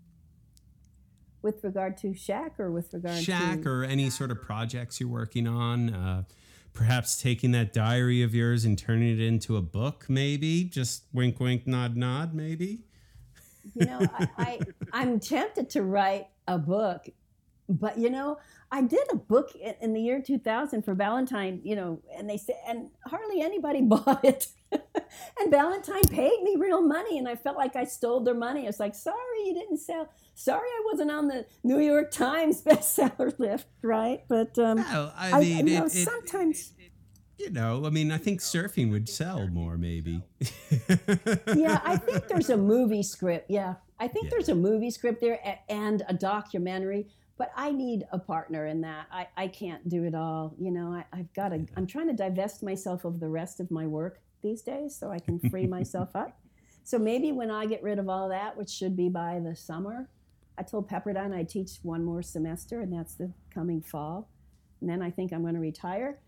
[1.43, 5.09] With regard to SHACC, or with regard SHACC to or any sort of projects you're
[5.09, 5.93] working on.
[5.95, 6.23] Uh,
[6.73, 10.65] perhaps taking that diary of yours and turning it into a book, maybe.
[10.65, 12.81] Just wink, wink, nod, nod, maybe.
[13.75, 14.61] You know, I, I
[14.93, 17.09] I'm tempted to write a book,
[17.69, 18.39] but you know,
[18.71, 21.61] I did a book in, in the year 2000 for Ballantine.
[21.65, 24.49] You know, and they said, and hardly anybody bought it.
[25.39, 28.63] and Ballantine paid me real money, and I felt like I stole their money.
[28.63, 29.17] I was like, sorry,
[29.47, 30.09] you didn't sell.
[30.35, 34.25] Sorry, I wasn't on the New York Times bestseller list, right?
[34.29, 36.73] But um, Well, I I, mean, you know, it- it- sometimes.
[37.39, 40.23] You know, I mean, I think surfing would sell more, maybe.
[41.55, 43.51] yeah, I think there's a movie script.
[43.51, 44.31] Yeah, I think Yeah.
[44.33, 47.09] there's a movie script there and a documentary.
[47.39, 49.07] But I need a partner in that.
[49.11, 50.55] I, I can't do it all.
[50.61, 51.67] You know, I, I've got to.
[51.77, 55.19] I'm trying to divest myself of the rest of my work these days so I
[55.19, 56.39] can free myself up.
[56.85, 60.09] So maybe when I get rid of all that, which should be by the summer,
[60.59, 64.29] I told Pepperdine I teach one more semester, and that's the coming fall.
[64.81, 66.19] And then I think I'm going to retire.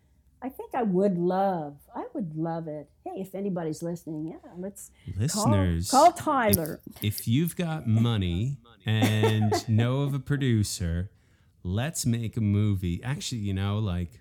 [0.45, 2.91] I think I would love, I would love it.
[3.03, 6.81] Hey, if anybody's listening, yeah, let's Listeners, call, call Tyler.
[7.01, 11.11] if you've got money and know of a producer,
[11.63, 13.01] let's make a movie.
[13.03, 14.21] Actually, you know, like,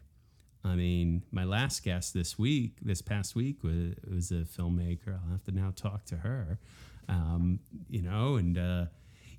[0.63, 5.19] I mean, my last guest this week, this past week, was, was a filmmaker.
[5.25, 6.57] I'll have to now talk to her,
[7.09, 7.59] um,
[7.89, 8.85] you know, and, uh,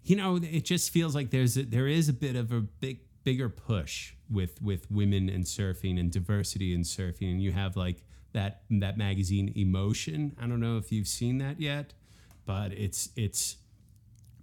[0.02, 2.98] you know, it just feels like there's a, there is a bit of a big,
[3.24, 8.02] bigger push with with women and surfing and diversity in surfing, and you have like
[8.32, 10.36] that that magazine Emotion.
[10.40, 11.92] I don't know if you've seen that yet,
[12.44, 13.56] but it's it's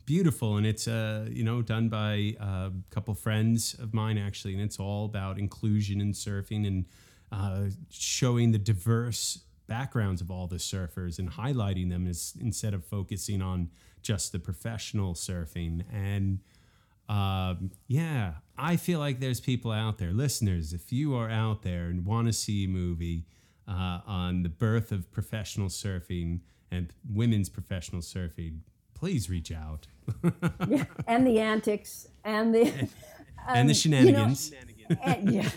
[0.06, 4.62] beautiful and it's uh you know done by a couple friends of mine actually and
[4.62, 6.86] it's all about inclusion in surfing and
[7.32, 12.84] uh, showing the diverse backgrounds of all the surfers and highlighting them as, instead of
[12.84, 13.70] focusing on
[14.02, 16.40] just the professional surfing and
[17.10, 21.86] um, yeah i feel like there's people out there listeners if you are out there
[21.86, 23.26] and want to see a movie
[23.68, 26.40] uh, on the birth of professional surfing
[26.72, 28.60] and women's professional surfing
[28.94, 29.88] please reach out
[31.08, 32.90] and the antics and the
[33.48, 34.52] and the um, shenanigans.
[35.02, 35.50] and, yeah.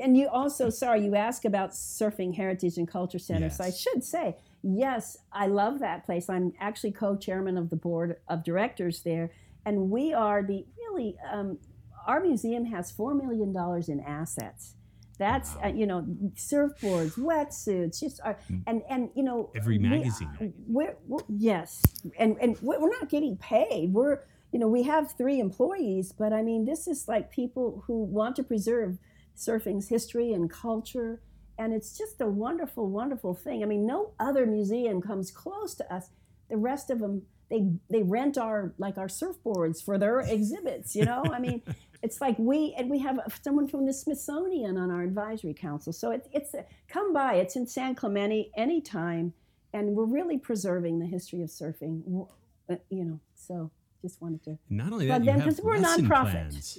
[0.00, 3.48] And you also, sorry, you asked about Surfing Heritage and Culture Center.
[3.48, 6.28] So I should say, yes, I love that place.
[6.28, 9.30] I'm actually co-chairman of the board of directors there,
[9.64, 11.16] and we are the really.
[11.30, 11.58] Um,
[12.06, 14.74] our museum has four million dollars in assets.
[15.18, 16.04] That's uh, you know
[16.34, 18.34] surfboards, wetsuits, just uh,
[18.66, 19.50] and and you know.
[19.56, 20.52] Every magazine.
[20.66, 21.82] we're, we're yes,
[22.18, 23.92] and and we're not getting paid.
[23.92, 24.20] We're
[24.52, 28.36] you know we have three employees, but I mean this is like people who want
[28.36, 28.98] to preserve
[29.36, 31.22] surfing's history and culture,
[31.58, 33.62] and it's just a wonderful, wonderful thing.
[33.62, 36.10] I mean, no other museum comes close to us.
[36.50, 37.22] The rest of them
[37.54, 40.94] they they rent our like our surfboards for their exhibits.
[40.96, 41.62] You know, I mean.
[42.04, 45.90] It's like we and we have someone from the Smithsonian on our advisory council.
[45.90, 47.36] So it, it's a, come by.
[47.36, 49.32] It's in San Clemente anytime,
[49.72, 52.28] and we're really preserving the history of surfing.
[52.68, 53.70] uh, You know, so
[54.02, 54.58] just wanted to.
[54.68, 56.30] Not only that, then, you we're lesson nonprofit.
[56.32, 56.78] plans,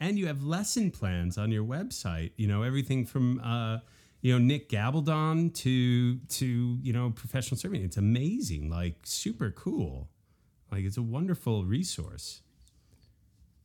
[0.00, 2.32] and you have lesson plans on your website.
[2.36, 3.78] You know everything from uh,
[4.22, 7.84] you know Nick Gabaldon to to you know professional surfing.
[7.84, 10.08] It's amazing, like super cool.
[10.74, 12.40] Like it's a wonderful resource.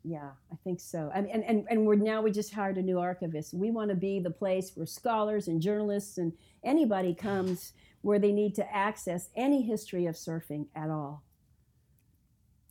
[0.04, 1.12] Yeah, I think so.
[1.14, 3.52] I mean, and, and, and we're now we just hired a new archivist.
[3.52, 6.34] We want to be the place where scholars and journalists and
[6.64, 11.24] anybody comes where they need to access any history of surfing at all.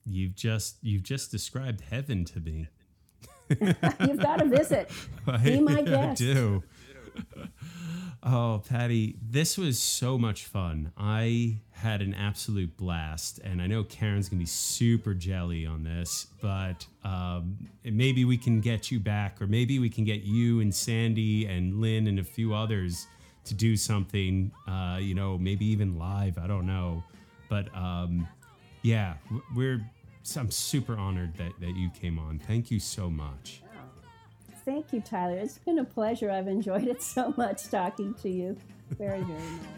[0.06, 2.69] You've just you've just described heaven to me.
[3.60, 4.89] You've got to visit.
[5.43, 6.19] Be my I guest.
[6.19, 6.62] do.
[8.23, 10.93] Oh, Patti, this was so much fun.
[10.97, 16.27] I had an absolute blast, and I know Karen's gonna be super jelly on this,
[16.43, 20.75] but um, maybe we can get you back, or maybe we can get you and
[20.75, 23.07] Sandy and Lynn and a few others
[23.45, 24.51] to do something.
[24.67, 26.37] Uh, you know, maybe even live.
[26.37, 27.05] I don't know,
[27.49, 28.27] but um,
[28.83, 29.15] yeah,
[29.55, 29.81] we're.
[30.37, 32.39] I'm super honored that, that you came on.
[32.39, 33.63] Thank you so much.
[34.67, 35.39] Thank you, Tyler.
[35.39, 36.31] It's been a pleasure.
[36.31, 38.55] I've enjoyed it so much talking to you.
[38.91, 39.78] Very, very much.